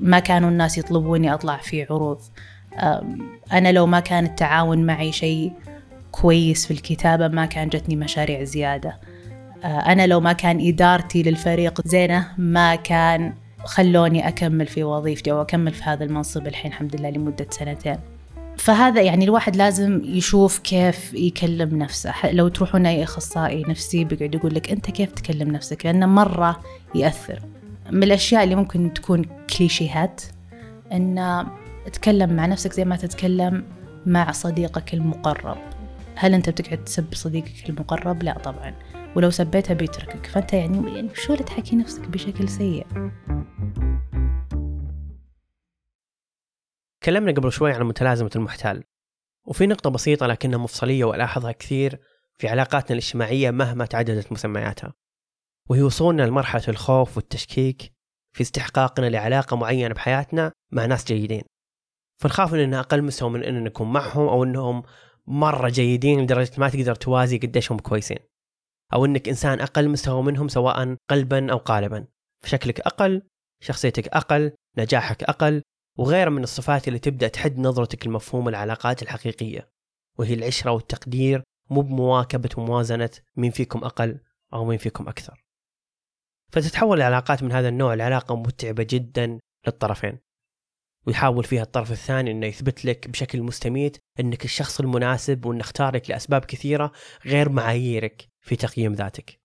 ما 0.00 0.18
كانوا 0.18 0.50
الناس 0.50 0.78
يطلبوني 0.78 1.34
أطلع 1.34 1.56
في 1.56 1.82
عروض. 1.82 2.18
أنا 3.52 3.72
لو 3.72 3.86
ما 3.86 4.00
كان 4.00 4.24
التعاون 4.24 4.86
معي 4.86 5.12
شيء 5.12 5.52
كويس 6.10 6.66
في 6.66 6.70
الكتابة 6.70 7.28
ما 7.28 7.46
كان 7.46 7.68
جتني 7.68 7.96
مشاريع 7.96 8.44
زيادة. 8.44 9.00
أه، 9.64 9.66
أنا 9.66 10.06
لو 10.06 10.20
ما 10.20 10.32
كان 10.32 10.68
إدارتي 10.68 11.22
للفريق 11.22 11.86
زينة 11.86 12.28
ما 12.38 12.74
كان 12.74 13.34
خلوني 13.64 14.28
أكمل 14.28 14.66
في 14.66 14.84
وظيفتي 14.84 15.32
أو 15.32 15.42
أكمل 15.42 15.72
في 15.72 15.82
هذا 15.82 16.04
المنصب 16.04 16.46
الحين 16.46 16.70
الحمد 16.70 16.96
لله 16.96 17.10
لمدة 17.10 17.46
سنتين. 17.50 17.98
فهذا 18.56 19.02
يعني 19.02 19.24
الواحد 19.24 19.56
لازم 19.56 20.02
يشوف 20.04 20.58
كيف 20.58 21.14
يكلم 21.14 21.78
نفسه. 21.78 22.14
لو 22.30 22.48
تروحون 22.48 22.86
أي 22.86 23.04
أخصائي 23.04 23.62
نفسي 23.68 24.04
بيقعد 24.04 24.34
يقول 24.34 24.54
لك 24.54 24.70
أنت 24.70 24.90
كيف 24.90 25.12
تكلم 25.12 25.50
نفسك؟ 25.50 25.86
لأنه 25.86 26.06
مرة 26.06 26.60
يأثر. 26.94 27.42
من 27.92 28.02
الأشياء 28.02 28.44
اللي 28.44 28.54
ممكن 28.54 28.92
تكون 28.94 29.24
كليشيهات 29.58 30.22
أن 30.92 31.46
تتكلم 31.86 32.36
مع 32.36 32.46
نفسك 32.46 32.72
زي 32.72 32.84
ما 32.84 32.96
تتكلم 32.96 33.64
مع 34.06 34.32
صديقك 34.32 34.94
المقرب. 34.94 35.58
هل 36.14 36.34
أنت 36.34 36.50
بتقعد 36.50 36.84
تسب 36.84 37.14
صديقك 37.14 37.68
المقرب؟ 37.70 38.22
لا 38.22 38.38
طبعا. 38.38 38.74
ولو 39.16 39.30
سبيته 39.30 39.74
بيتركك. 39.74 40.26
فأنت 40.26 40.52
يعني 40.52 40.96
يعني 40.96 41.08
شو 41.14 41.32
اللي 41.32 41.44
تحكي 41.44 41.76
نفسك 41.76 42.08
بشكل 42.08 42.48
سيء؟ 42.48 42.86
تكلمنا 47.06 47.32
قبل 47.32 47.52
شوي 47.52 47.72
عن 47.72 47.82
متلازمة 47.82 48.30
المحتال 48.36 48.84
وفي 49.44 49.66
نقطة 49.66 49.90
بسيطة 49.90 50.26
لكنها 50.26 50.58
مفصلية 50.58 51.04
وألاحظها 51.04 51.52
كثير 51.52 52.00
في 52.38 52.48
علاقاتنا 52.48 52.90
الاجتماعية 52.92 53.50
مهما 53.50 53.86
تعددت 53.86 54.32
مسمياتها 54.32 54.94
وهي 55.68 55.82
وصولنا 55.82 56.22
لمرحلة 56.22 56.62
الخوف 56.68 57.16
والتشكيك 57.16 57.92
في 58.32 58.42
استحقاقنا 58.42 59.06
لعلاقة 59.06 59.56
معينة 59.56 59.94
بحياتنا 59.94 60.52
مع 60.72 60.86
ناس 60.86 61.04
جيدين. 61.04 61.42
فنخاف 62.20 62.54
اننا 62.54 62.80
أقل 62.80 63.02
مستوى 63.02 63.30
من 63.30 63.44
اننا 63.44 63.60
نكون 63.60 63.92
معهم 63.92 64.28
أو 64.28 64.44
إنهم 64.44 64.82
مرة 65.26 65.68
جيدين 65.68 66.22
لدرجة 66.22 66.52
ما 66.58 66.68
تقدر 66.68 66.94
توازي 66.94 67.38
قديش 67.38 67.72
هم 67.72 67.78
كويسين 67.78 68.18
أو 68.94 69.04
إنك 69.04 69.28
إنسان 69.28 69.60
أقل 69.60 69.88
مستوى 69.88 70.22
منهم 70.22 70.48
سواء 70.48 70.96
قلبا 71.10 71.52
أو 71.52 71.56
قالبا. 71.56 72.06
فشكلك 72.44 72.80
أقل 72.80 73.22
شخصيتك 73.62 74.08
أقل 74.08 74.52
نجاحك 74.78 75.24
أقل 75.24 75.62
وغيرها 75.96 76.30
من 76.30 76.42
الصفات 76.42 76.88
اللي 76.88 76.98
تبدأ 76.98 77.28
تحد 77.28 77.58
نظرتك 77.58 78.06
لمفهوم 78.06 78.48
العلاقات 78.48 79.02
الحقيقية 79.02 79.70
وهي 80.18 80.34
العشرة 80.34 80.70
والتقدير 80.70 81.42
مو 81.70 81.80
بمواكبة 81.80 82.50
وموازنة 82.56 83.10
مين 83.36 83.50
فيكم 83.50 83.84
أقل 83.84 84.20
أو 84.52 84.64
مين 84.64 84.78
فيكم 84.78 85.08
أكثر. 85.08 85.44
فتتحول 86.52 86.98
العلاقات 86.98 87.42
من 87.42 87.52
هذا 87.52 87.68
النوع 87.68 87.94
لعلاقة 87.94 88.36
متعبة 88.36 88.86
جدا 88.90 89.38
للطرفين. 89.66 90.18
ويحاول 91.06 91.44
فيها 91.44 91.62
الطرف 91.62 91.92
الثاني 91.92 92.30
إنه 92.30 92.46
يثبت 92.46 92.84
لك 92.84 93.08
بشكل 93.08 93.42
مستميت 93.42 93.96
إنك 94.20 94.44
الشخص 94.44 94.80
المناسب 94.80 95.44
وإنه 95.44 95.60
اختارك 95.60 96.10
لأسباب 96.10 96.44
كثيرة 96.44 96.92
غير 97.26 97.48
معاييرك 97.48 98.28
في 98.40 98.56
تقييم 98.56 98.92
ذاتك. 98.92 99.40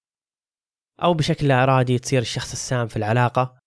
أو 1.03 1.13
بشكل 1.13 1.47
لا 1.47 1.63
ارادي 1.63 1.99
تصير 1.99 2.21
الشخص 2.21 2.51
السام 2.51 2.87
في 2.87 2.97
العلاقة 2.97 3.60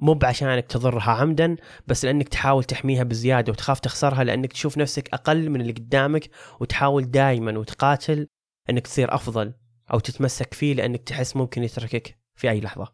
مو 0.00 0.14
بعشانك 0.14 0.66
تضرها 0.66 1.10
عمدا 1.10 1.56
بس 1.86 2.04
لأنك 2.04 2.28
تحاول 2.28 2.64
تحميها 2.64 3.02
بزيادة 3.02 3.52
وتخاف 3.52 3.80
تخسرها 3.80 4.24
لأنك 4.24 4.52
تشوف 4.52 4.78
نفسك 4.78 5.14
أقل 5.14 5.50
من 5.50 5.60
اللي 5.60 5.72
قدامك 5.72 6.30
وتحاول 6.60 7.10
دائما 7.10 7.58
وتقاتل 7.58 8.26
إنك 8.70 8.86
تصير 8.86 9.14
أفضل 9.14 9.54
أو 9.92 9.98
تتمسك 9.98 10.54
فيه 10.54 10.74
لأنك 10.74 11.02
تحس 11.02 11.36
ممكن 11.36 11.62
يتركك 11.62 12.18
في 12.34 12.50
أي 12.50 12.60
لحظة. 12.60 12.92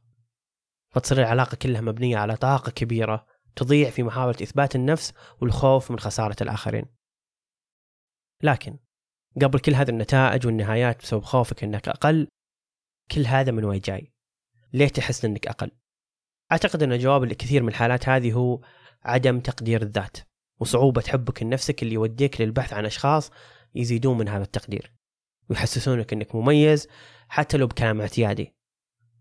فتصير 0.91 1.19
العلاقة 1.19 1.55
كلها 1.55 1.81
مبنية 1.81 2.17
على 2.17 2.37
طاقة 2.37 2.71
كبيرة 2.71 3.27
تضيع 3.57 3.91
في 3.91 4.03
محاولة 4.03 4.37
إثبات 4.43 4.77
النفس 4.77 5.13
والخوف 5.41 5.91
من 5.91 5.99
خسارة 5.99 6.37
الآخرين. 6.41 6.85
لكن 8.43 8.79
قبل 9.43 9.59
كل 9.59 9.75
هذه 9.75 9.89
النتائج 9.91 10.47
والنهايات 10.47 11.03
بسبب 11.03 11.23
خوفك 11.23 11.65
إنك 11.65 11.89
أقل 11.89 12.29
كل 13.11 13.27
هذا 13.27 13.53
من 13.53 13.65
وين 13.65 13.81
جاي؟ 13.81 14.13
ليه 14.73 14.89
تحس 14.89 15.25
إنك 15.25 15.47
أقل؟ 15.47 15.71
أعتقد 16.53 16.83
أن 16.83 16.93
الجواب 16.93 17.25
لكثير 17.25 17.63
من 17.63 17.69
الحالات 17.69 18.09
هذه 18.09 18.33
هو 18.33 18.61
عدم 19.05 19.41
تقدير 19.41 19.83
الذات 19.83 20.17
وصعوبة 20.61 21.03
حبك 21.09 21.43
لنفسك 21.43 21.83
اللي 21.83 21.95
يوديك 21.95 22.41
للبحث 22.41 22.73
عن 22.73 22.87
أشخاص 22.87 23.31
يزيدون 23.75 24.19
من 24.19 24.29
هذا 24.29 24.43
التقدير 24.43 24.93
ويحسسونك 25.51 26.13
أنك 26.13 26.35
مميز 26.35 26.89
حتى 27.29 27.57
لو 27.57 27.67
بكلام 27.67 28.01
اعتيادي 28.01 28.55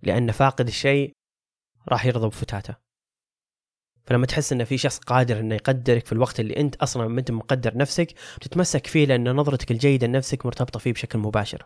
لأن 0.04 0.32
فاقد 0.32 0.68
الشيء 0.68 1.16
راح 1.88 2.06
يرضى 2.06 2.28
بفتاته. 2.28 2.76
فلما 4.04 4.26
تحس 4.26 4.54
أن 4.54 4.64
في 4.64 4.78
شخص 4.78 4.98
قادر 4.98 5.40
أنه 5.40 5.56
يقدرك 5.56 6.06
في 6.06 6.12
الوقت 6.12 6.40
اللي 6.40 6.58
أنت 6.58 6.76
أصلا 6.76 7.08
ما 7.08 7.20
أنت 7.20 7.32
مقدر 7.32 7.78
نفسك 7.78 8.14
تتمسك 8.42 8.88
فيه 8.88 9.06
لأن 9.06 9.36
نظرتك 9.36 9.72
الجيدة 9.72 10.08
لنفسك 10.08 10.46
مرتبطة 10.46 10.80
فيه 10.80 10.94
بشكل 10.94 11.20
مباشر. 11.20 11.66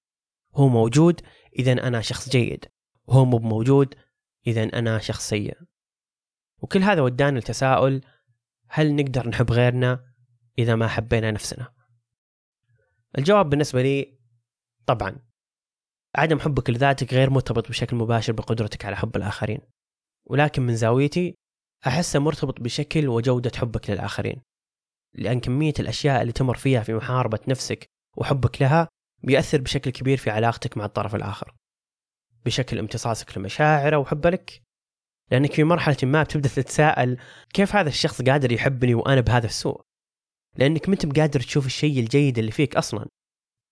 هو 0.55 0.67
موجود 0.67 1.21
اذا 1.59 1.71
أنا 1.71 2.01
شخص 2.01 2.29
جيد. 2.29 2.65
وهو 3.07 3.25
مو 3.25 3.39
موجود 3.39 3.95
إذا 4.47 4.63
أنا 4.63 4.99
شخص 4.99 5.29
سيء 5.29 5.57
وكل 6.61 6.83
هذا 6.83 7.01
ودانا 7.01 7.39
لتساؤل 7.39 8.01
هل 8.69 8.95
نقدر 8.95 9.29
نحب 9.29 9.51
غيرنا 9.51 10.13
إذا 10.59 10.75
ما 10.75 10.87
حبينا 10.87 11.31
نفسنا؟ 11.31 11.73
الجواب 13.17 13.49
بالنسبة 13.49 13.81
لي 13.81 14.19
طبعا. 14.85 15.19
عدم 16.15 16.39
حبك 16.39 16.69
لذاتك 16.69 17.13
غير 17.13 17.29
مرتبط 17.29 17.69
بشكل 17.69 17.95
مباشر 17.95 18.33
بقدرتك 18.33 18.85
على 18.85 18.95
حب 18.95 19.15
الآخرين. 19.15 19.59
ولكن 20.25 20.61
من 20.61 20.75
زاويتي 20.75 21.35
أحسه 21.87 22.19
مرتبط 22.19 22.61
بشكل 22.61 23.07
وجودة 23.07 23.51
حبك 23.55 23.89
للآخرين. 23.89 24.41
لأن 25.13 25.39
كمية 25.39 25.73
الأشياء 25.79 26.21
اللي 26.21 26.33
تمر 26.33 26.57
فيها 26.57 26.83
في 26.83 26.93
محاربة 26.93 27.39
نفسك 27.47 27.89
وحبك 28.17 28.61
لها 28.61 28.87
بيأثر 29.23 29.61
بشكل 29.61 29.91
كبير 29.91 30.17
في 30.17 30.29
علاقتك 30.29 30.77
مع 30.77 30.85
الطرف 30.85 31.15
الآخر. 31.15 31.55
بشكل 32.45 32.79
امتصاصك 32.79 33.37
لمشاعره 33.37 33.97
وحبه 33.97 34.29
لك. 34.29 34.61
لأنك 35.31 35.53
في 35.53 35.63
مرحلة 35.63 35.97
ما 36.03 36.23
بتبدأ 36.23 36.49
تتساءل 36.49 37.17
كيف 37.53 37.75
هذا 37.75 37.89
الشخص 37.89 38.21
قادر 38.21 38.51
يحبني 38.51 38.93
وأنا 38.93 39.21
بهذا 39.21 39.45
السوء؟ 39.45 39.81
لأنك 40.55 40.89
ما 40.89 40.93
أنت 40.93 41.05
بقادر 41.05 41.39
تشوف 41.39 41.65
الشيء 41.65 41.99
الجيد 41.99 42.37
اللي 42.37 42.51
فيك 42.51 42.75
أصلا. 42.75 43.07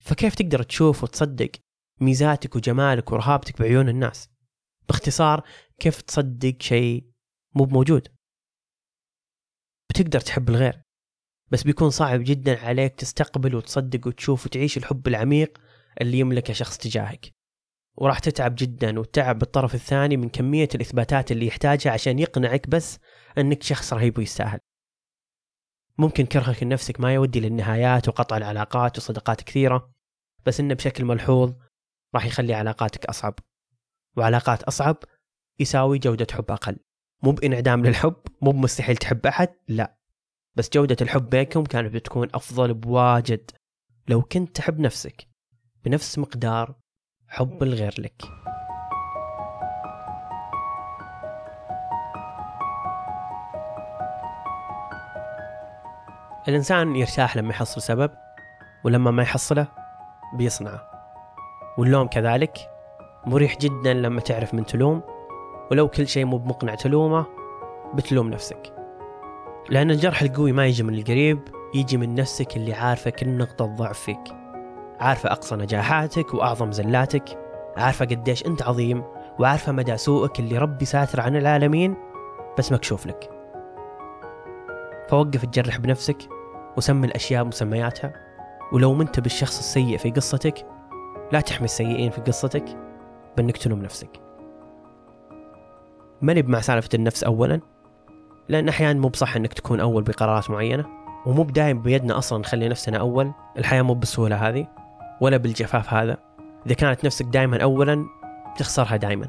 فكيف 0.03 0.35
تقدر 0.35 0.63
تشوف 0.63 1.03
وتصدق 1.03 1.51
ميزاتك 2.01 2.55
وجمالك 2.55 3.11
ورهابتك 3.11 3.59
بعيون 3.59 3.89
الناس؟ 3.89 4.29
باختصار 4.87 5.43
كيف 5.79 6.01
تصدق 6.01 6.55
شيء 6.59 7.11
مو 7.55 7.65
موجود 7.65 8.07
بتقدر 9.89 10.19
تحب 10.19 10.49
الغير. 10.49 10.81
بس 11.51 11.63
بيكون 11.63 11.89
صعب 11.89 12.19
جدا 12.23 12.59
عليك 12.65 12.95
تستقبل 12.95 13.55
وتصدق 13.55 14.07
وتشوف 14.07 14.45
وتعيش 14.45 14.77
الحب 14.77 15.07
العميق 15.07 15.57
اللي 16.01 16.19
يملكه 16.19 16.53
شخص 16.53 16.77
تجاهك. 16.77 17.36
وراح 17.97 18.19
تتعب 18.19 18.55
جدا 18.57 18.99
وتتعب 18.99 19.39
بالطرف 19.39 19.75
الثاني 19.75 20.17
من 20.17 20.29
كمية 20.29 20.69
الإثباتات 20.75 21.31
اللي 21.31 21.47
يحتاجها 21.47 21.91
عشان 21.91 22.19
يقنعك 22.19 22.69
بس 22.69 22.99
أنك 23.37 23.63
شخص 23.63 23.93
رهيب 23.93 24.17
ويستاهل. 24.17 24.59
ممكن 25.97 26.25
كرهك 26.25 26.63
لنفسك 26.63 26.99
ما 26.99 27.13
يودي 27.13 27.39
للنهايات 27.39 28.07
وقطع 28.07 28.37
العلاقات 28.37 28.97
وصداقات 28.97 29.41
كثيرة 29.41 29.91
بس 30.45 30.59
إنه 30.59 30.73
بشكل 30.73 31.05
ملحوظ 31.05 31.53
راح 32.15 32.25
يخلي 32.25 32.53
علاقاتك 32.53 33.05
أصعب. 33.05 33.39
وعلاقات 34.17 34.63
أصعب 34.63 34.97
يساوي 35.59 35.99
جودة 35.99 36.27
حب 36.31 36.51
أقل. 36.51 36.77
مو 37.23 37.31
بإنعدام 37.31 37.85
للحب 37.85 38.15
مو 38.41 38.51
بمستحيل 38.51 38.97
تحب 38.97 39.25
أحد 39.25 39.49
لا. 39.67 39.97
بس 40.55 40.69
جودة 40.73 40.97
الحب 41.01 41.29
بينكم 41.29 41.63
كانت 41.63 41.93
بتكون 41.93 42.27
أفضل 42.33 42.73
بواجد. 42.73 43.51
لو 44.07 44.21
كنت 44.21 44.55
تحب 44.55 44.79
نفسك 44.79 45.27
بنفس 45.85 46.19
مقدار 46.19 46.75
حب 47.29 47.63
الغير 47.63 47.95
لك. 47.97 48.21
الإنسان 56.47 56.95
يرتاح 56.95 57.37
لما 57.37 57.49
يحصل 57.49 57.81
سبب 57.81 58.11
ولما 58.83 59.11
ما 59.11 59.23
يحصله 59.23 59.67
بيصنعه 60.33 60.81
واللوم 61.77 62.07
كذلك 62.07 62.57
مريح 63.25 63.57
جدا 63.57 63.93
لما 63.93 64.21
تعرف 64.21 64.53
من 64.53 64.65
تلوم 64.65 65.01
ولو 65.71 65.87
كل 65.87 66.07
شيء 66.07 66.25
مو 66.25 66.37
بمقنع 66.37 66.75
تلومه 66.75 67.25
بتلوم 67.93 68.29
نفسك. 68.29 68.73
لأن 69.69 69.91
الجرح 69.91 70.21
القوي 70.21 70.51
ما 70.51 70.65
يجي 70.65 70.83
من 70.83 70.93
القريب 70.93 71.39
يجي 71.75 71.97
من 71.97 72.15
نفسك 72.15 72.57
اللي 72.57 72.73
عارفة 72.73 73.09
كل 73.09 73.37
نقطة 73.37 73.65
ضعف 73.65 73.99
فيك. 73.99 74.46
عارفة 74.99 75.31
أقصى 75.31 75.55
نجاحاتك 75.55 76.33
وأعظم 76.33 76.71
زلاتك 76.71 77.39
عارفة 77.77 78.05
قديش 78.05 78.45
أنت 78.45 78.61
عظيم 78.61 79.03
وعارفة 79.39 79.71
مدى 79.71 79.97
سوءك 79.97 80.39
اللي 80.39 80.57
ربي 80.57 80.85
ساتر 80.85 81.21
عن 81.21 81.35
العالمين 81.35 81.95
بس 82.57 82.71
مكشوف 82.71 83.07
لك. 83.07 83.29
فوقف 85.09 85.45
تجرح 85.45 85.77
بنفسك 85.77 86.17
وسمي 86.77 87.07
الأشياء 87.07 87.43
مسمياتها 87.43 88.13
ولو 88.73 88.93
ما 88.93 89.03
انت 89.03 89.19
بالشخص 89.19 89.57
السيء 89.57 89.97
في 89.97 90.11
قصتك 90.11 90.65
لا 91.31 91.41
تحمي 91.41 91.65
السيئين 91.65 92.11
في 92.11 92.21
قصتك 92.21 92.65
بأنك 93.37 93.57
تلوم 93.57 93.81
نفسك. 93.81 94.09
ماني 96.21 96.41
بمع 96.41 96.59
سالفة 96.61 96.89
النفس 96.93 97.23
أولا 97.23 97.61
لأن 98.49 98.69
أحيانا 98.69 98.99
مو 98.99 99.07
بصح 99.07 99.35
إنك 99.35 99.53
تكون 99.53 99.79
أول 99.79 100.03
بقرارات 100.03 100.49
معينة 100.49 100.85
ومو 101.25 101.43
بدايم 101.43 101.81
بيدنا 101.81 102.17
أصلا 102.17 102.39
نخلي 102.39 102.69
نفسنا 102.69 102.97
أول 102.97 103.31
الحياة 103.57 103.81
مو 103.81 103.93
بالسهولة 103.93 104.49
هذه. 104.49 104.67
ولا 105.21 105.37
بالجفاف 105.37 105.93
هذا. 105.93 106.17
إذا 106.65 106.75
كانت 106.75 107.05
نفسك 107.05 107.25
دائما 107.25 107.63
أولا 107.63 108.05
تخسرها 108.57 108.95
دائما 108.95 109.27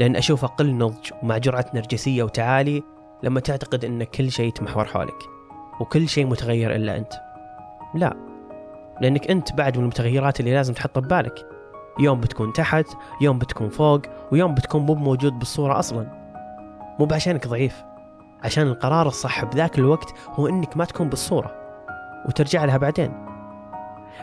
لأن 0.00 0.16
أشوف 0.16 0.44
أقل 0.44 0.78
نضج 0.78 1.10
ومع 1.22 1.38
جرعة 1.38 1.66
نرجسية 1.74 2.22
وتعالي 2.22 2.82
لما 3.22 3.40
تعتقد 3.40 3.84
أن 3.84 4.04
كل 4.04 4.30
شيء 4.30 4.48
يتمحور 4.48 4.84
حولك 4.84 5.18
وكل 5.80 6.08
شيء 6.08 6.26
متغير 6.26 6.74
إلا 6.74 6.96
أنت. 6.96 7.12
لا 7.94 8.16
لأنك 9.00 9.30
أنت 9.30 9.52
بعد 9.52 9.76
من 9.76 9.82
المتغيرات 9.82 10.40
اللي 10.40 10.54
لازم 10.54 10.74
تحطها 10.74 11.00
ببالك. 11.00 11.46
يوم 11.98 12.20
بتكون 12.20 12.52
تحت 12.52 12.86
يوم 13.20 13.38
بتكون 13.38 13.68
فوق 13.68 14.00
ويوم 14.32 14.54
بتكون 14.54 14.82
مو 14.82 14.94
موجود 14.94 15.38
بالصورة 15.38 15.78
أصلا. 15.78 16.06
مو 16.98 17.06
بعشانك 17.06 17.46
ضعيف. 17.46 17.84
عشان 18.44 18.66
القرار 18.66 19.06
الصح 19.06 19.44
بذاك 19.44 19.78
الوقت 19.78 20.14
هو 20.28 20.48
إنك 20.48 20.76
ما 20.76 20.84
تكون 20.84 21.08
بالصورة. 21.08 21.54
وترجع 22.28 22.64
لها 22.64 22.76
بعدين. 22.76 23.35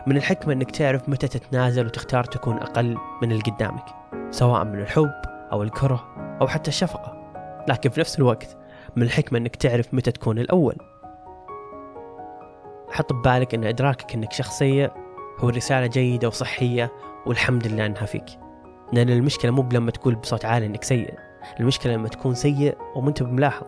من 0.08 0.17
الحكمة 0.17 0.53
إنك 0.53 0.71
تعرف 0.71 1.10
متى 1.10 1.27
تتنازل 1.27 1.86
وتختار 1.86 2.23
تكون 2.23 2.58
أقل 2.58 2.97
من 3.21 3.32
اللي 3.32 3.43
قدامك 3.43 3.86
سواء 4.32 4.63
من 4.63 4.79
الحب 4.79 5.13
أو 5.51 5.63
الكره 5.63 6.03
أو 6.41 6.47
حتى 6.47 6.67
الشفقة. 6.67 7.23
لكن 7.67 7.89
في 7.89 7.99
نفس 7.99 8.19
الوقت 8.19 8.58
من 8.95 9.03
الحكمة 9.03 9.39
إنك 9.39 9.56
تعرف 9.56 9.93
متى 9.93 10.12
تكون 10.12 10.39
الأول. 10.39 10.75
حط 12.89 13.13
ببالك 13.13 13.53
إن 13.53 13.63
إدراكك 13.63 14.13
إنك 14.13 14.32
شخص 14.32 14.58
سيء 14.58 14.91
هو 15.39 15.49
رسالة 15.49 15.88
جيدة 15.88 16.27
وصحية 16.27 16.91
والحمد 17.25 17.67
لله 17.67 17.86
إنها 17.86 18.06
فيك. 18.06 18.25
لأن 18.93 19.10
المشكلة 19.10 19.51
مو 19.51 19.62
بلما 19.62 19.91
تقول 19.91 20.15
بصوت 20.15 20.45
عالي 20.45 20.65
إنك 20.65 20.84
سيء 20.84 21.13
المشكلة 21.60 21.93
لما 21.93 22.08
تكون 22.08 22.36
سيء 22.36 22.77
وما 22.95 23.10
انت 23.10 23.23
بملاحظ. 23.23 23.67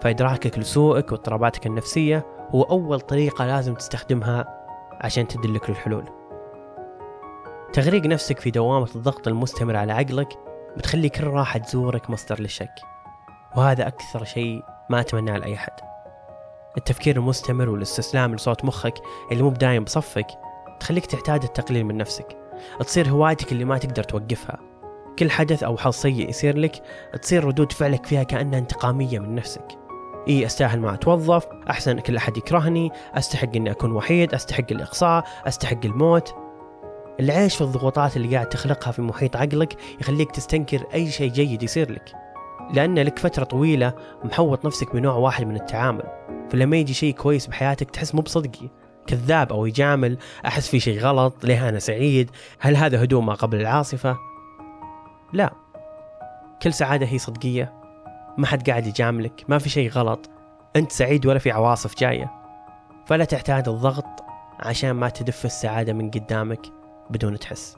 فإدراكك 0.00 0.58
لسوءك 0.58 1.12
واضطراباتك 1.12 1.66
النفسية 1.66 2.26
هو 2.50 2.62
أول 2.62 3.00
طريقة 3.00 3.46
لازم 3.46 3.74
تستخدمها 3.74 4.65
عشان 5.00 5.28
تدلك 5.28 5.70
للحلول 5.70 6.04
تغريق 7.72 8.06
نفسك 8.06 8.40
في 8.40 8.50
دوامة 8.50 8.88
الضغط 8.94 9.28
المستمر 9.28 9.76
على 9.76 9.92
عقلك 9.92 10.28
بتخلي 10.76 11.08
كل 11.08 11.24
راحة 11.24 11.58
تزورك 11.58 12.10
مصدر 12.10 12.40
للشك 12.40 12.74
وهذا 13.56 13.86
أكثر 13.86 14.24
شيء 14.24 14.62
ما 14.90 15.00
أتمناه 15.00 15.38
لأي 15.38 15.54
أحد. 15.54 15.72
التفكير 16.76 17.16
المستمر 17.16 17.68
والاستسلام 17.68 18.34
لصوت 18.34 18.64
مخك 18.64 18.94
اللي 19.32 19.42
مو 19.42 19.50
بدايم 19.50 19.84
بصفك 19.84 20.26
تخليك 20.80 21.06
تعتاد 21.06 21.42
التقليل 21.42 21.84
من 21.84 21.96
نفسك. 21.96 22.36
تصير 22.80 23.08
هوايتك 23.08 23.52
اللي 23.52 23.64
ما 23.64 23.78
تقدر 23.78 24.02
توقفها. 24.02 24.58
كل 25.18 25.30
حدث 25.30 25.62
أو 25.62 25.76
حظ 25.76 25.92
سيء 25.92 26.28
يصير 26.28 26.58
لك 26.58 26.82
تصير 27.22 27.44
ردود 27.44 27.72
فعلك 27.72 28.06
فيها 28.06 28.22
كأنها 28.22 28.58
انتقامية 28.58 29.18
من 29.18 29.34
نفسك. 29.34 29.85
إي 30.28 30.46
أستاهل 30.46 30.80
ما 30.80 30.94
أتوظف 30.94 31.46
أحسن 31.70 32.00
كل 32.00 32.16
أحد 32.16 32.36
يكرهني 32.36 32.90
أستحق 33.14 33.56
أني 33.56 33.70
أكون 33.70 33.92
وحيد 33.92 34.34
أستحق 34.34 34.64
الإقصاء 34.70 35.24
أستحق 35.46 35.84
الموت. 35.84 36.34
العيش 37.20 37.56
في 37.56 37.60
الضغوطات 37.60 38.16
اللي 38.16 38.34
قاعد 38.34 38.48
تخلقها 38.48 38.90
في 38.90 39.02
محيط 39.02 39.36
عقلك 39.36 39.76
يخليك 40.00 40.30
تستنكر 40.30 40.84
أي 40.94 41.10
شيء 41.10 41.32
جيد 41.32 41.62
يصير 41.62 41.92
لك. 41.92 42.12
لأن 42.74 42.98
لك 42.98 43.18
فترة 43.18 43.44
طويلة 43.44 43.92
محوط 44.24 44.66
نفسك 44.66 44.92
بنوع 44.92 45.14
واحد 45.14 45.46
من 45.46 45.56
التعامل. 45.56 46.04
فلما 46.50 46.76
يجي 46.76 46.94
شيء 46.94 47.14
كويس 47.14 47.46
بحياتك 47.46 47.90
تحس 47.90 48.14
مو 48.14 48.22
بصدقي. 48.22 48.68
كذاب 49.06 49.52
أو 49.52 49.66
يجامل 49.66 50.18
أحس 50.46 50.68
في 50.68 50.80
شيء 50.80 51.00
غلط 51.00 51.44
ليه 51.44 51.68
أنا 51.68 51.78
سعيد؟ 51.78 52.30
هل 52.58 52.76
هذا 52.76 53.02
هدوء 53.02 53.22
ما 53.22 53.34
قبل 53.34 53.60
العاصفة؟ 53.60 54.16
لا. 55.32 55.52
كل 56.62 56.72
سعادة 56.72 57.06
هي 57.06 57.18
صدقية. 57.18 57.85
ما 58.38 58.46
حد 58.46 58.70
قاعد 58.70 58.86
يجاملك 58.86 59.44
ما 59.48 59.58
في 59.58 59.68
شيء 59.68 59.90
غلط. 59.90 60.30
أنت 60.76 60.92
سعيد 60.92 61.26
ولا 61.26 61.38
في 61.38 61.50
عواصف 61.50 61.96
جاية. 61.98 62.32
فلا 63.06 63.24
تعتاد 63.24 63.68
الضغط 63.68 64.24
عشان 64.60 64.90
ما 64.90 65.08
تدف 65.08 65.44
السعادة 65.44 65.92
من 65.92 66.10
قدامك 66.10 66.60
بدون 67.10 67.38
تحس. 67.38 67.76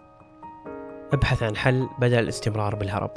ابحث 1.12 1.42
عن 1.42 1.57
حل 1.57 1.88
بدل 1.99 2.18
الاستمرار 2.18 2.75
بالهرب. 2.75 3.11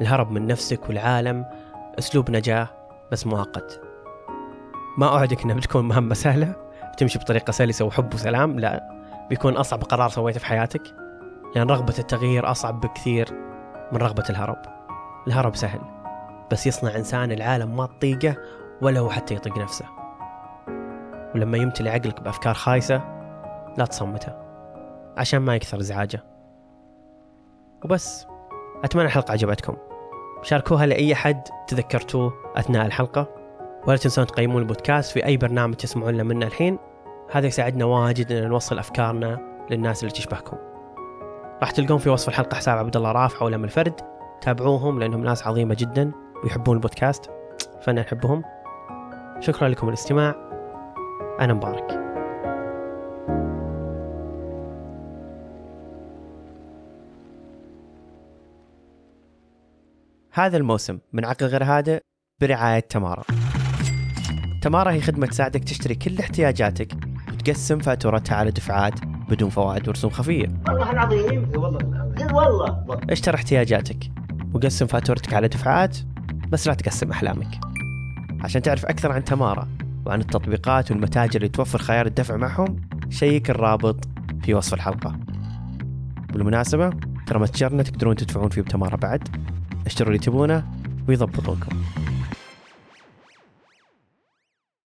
الهرب 0.00 0.30
من 0.30 0.46
نفسك 0.46 0.88
والعالم 0.88 1.44
أسلوب 1.98 2.30
نجاة 2.30 2.68
بس 3.12 3.26
مؤقت. 3.26 3.80
ما 4.98 5.08
أوعدك 5.08 5.42
أنها 5.42 5.56
بتكون 5.56 5.88
مهمة 5.88 6.14
سهلة. 6.14 6.54
تمشي 6.98 7.18
بطريقة 7.18 7.50
سلسة 7.50 7.84
وحب 7.84 8.14
وسلام 8.14 8.58
لا. 8.60 8.88
بيكون 9.30 9.56
أصعب 9.56 9.82
قرار 9.82 10.08
سويته 10.08 10.40
في 10.40 10.46
حياتك. 10.46 10.82
لأن 10.82 11.52
يعني 11.56 11.72
رغبة 11.72 11.94
التغيير 11.98 12.50
أصعب 12.50 12.80
بكثير 12.80 13.28
من 13.92 13.98
رغبة 13.98 14.24
الهرب. 14.30 14.58
الهرب 15.26 15.56
سهل. 15.56 16.01
بس 16.50 16.66
يصنع 16.66 16.96
إنسان 16.96 17.32
العالم 17.32 17.76
ما 17.76 17.86
تطيقه 17.86 18.36
ولا 18.82 19.00
هو 19.00 19.10
حتى 19.10 19.34
يطيق 19.34 19.58
نفسه. 19.58 19.84
ولما 21.34 21.58
يمتلي 21.58 21.90
عقلك 21.90 22.20
بأفكار 22.20 22.54
خايسة 22.54 23.02
لا 23.76 23.84
تصمته 23.84 24.32
عشان 25.16 25.38
ما 25.38 25.56
يكثر 25.56 25.80
إزعاجه. 25.80 26.24
وبس 27.84 28.26
أتمنى 28.84 29.06
الحلقة 29.06 29.32
عجبتكم. 29.32 29.76
شاركوها 30.42 30.86
لأي 30.86 31.14
حد 31.14 31.42
تذكرتوه 31.66 32.32
أثناء 32.56 32.86
الحلقة. 32.86 33.28
ولا 33.86 33.96
تنسون 33.96 34.26
تقيمون 34.26 34.62
البودكاست 34.62 35.12
في 35.12 35.26
أي 35.26 35.36
برنامج 35.36 35.74
تسمعون 35.74 36.14
له 36.14 36.22
منه 36.22 36.46
الحين. 36.46 36.78
هذا 37.30 37.46
يساعدنا 37.46 37.84
واجد 37.84 38.32
أن 38.32 38.48
نوصل 38.48 38.78
أفكارنا 38.78 39.38
للناس 39.70 40.02
اللي 40.02 40.12
تشبهكم. 40.12 40.56
راح 41.60 41.70
تلقون 41.70 41.98
في 41.98 42.10
وصف 42.10 42.28
الحلقة 42.28 42.54
حساب 42.54 42.78
عبد 42.78 42.96
الله 42.96 43.12
رافع 43.12 43.44
ولم 43.44 43.64
الفرد. 43.64 44.00
تابعوهم 44.40 45.00
لأنهم 45.00 45.24
ناس 45.24 45.46
عظيمة 45.46 45.76
جدا. 45.78 46.12
ويحبون 46.44 46.76
البودكاست 46.76 47.30
فأنا 47.82 48.00
نحبهم 48.00 48.42
شكرا 49.40 49.68
لكم 49.68 49.88
الاستماع. 49.88 50.34
أنا 51.40 51.54
مبارك. 51.54 52.02
هذا 60.34 60.56
الموسم 60.56 60.98
من 61.12 61.24
عقل 61.24 61.46
غير 61.46 61.64
هادئ 61.64 62.00
برعاية 62.40 62.80
تمارا. 62.80 63.22
تمارا 64.62 64.90
هي 64.90 65.00
خدمة 65.00 65.26
تساعدك 65.26 65.64
تشتري 65.64 65.94
كل 65.94 66.18
احتياجاتك 66.18 66.92
وتقسم 67.32 67.78
فاتورتها 67.78 68.36
على 68.36 68.50
دفعات 68.50 68.92
بدون 69.28 69.50
فوائد 69.50 69.88
ورسوم 69.88 70.10
خفية. 70.10 70.48
والله 70.68 70.90
العظيم. 70.90 71.52
والله 71.56 72.34
والله 72.34 72.86
اشتر 73.10 73.34
احتياجاتك 73.34 73.98
وقسم 74.54 74.86
فاتورتك 74.86 75.34
على 75.34 75.48
دفعات 75.48 75.98
بس 76.52 76.68
لا 76.68 76.74
تقسم 76.74 77.10
أحلامك. 77.10 77.60
عشان 78.40 78.62
تعرف 78.62 78.86
أكثر 78.86 79.12
عن 79.12 79.24
تمارا 79.24 79.68
وعن 80.06 80.20
التطبيقات 80.20 80.90
والمتاجر 80.90 81.36
اللي 81.36 81.48
توفر 81.48 81.78
خيار 81.78 82.06
الدفع 82.06 82.36
معهم 82.36 82.80
شيك 83.10 83.50
الرابط 83.50 84.08
في 84.42 84.54
وصف 84.54 84.74
الحلقة. 84.74 85.16
بالمناسبة 86.32 86.90
ترى 87.26 87.38
متجرنا 87.38 87.82
تقدرون 87.82 88.16
تدفعون 88.16 88.48
فيه 88.48 88.62
بتمارا 88.62 88.96
بعد. 88.96 89.28
اشتروا 89.86 90.08
اللي 90.08 90.18
تبونه 90.18 90.64
ويضبطوكم 91.08 91.76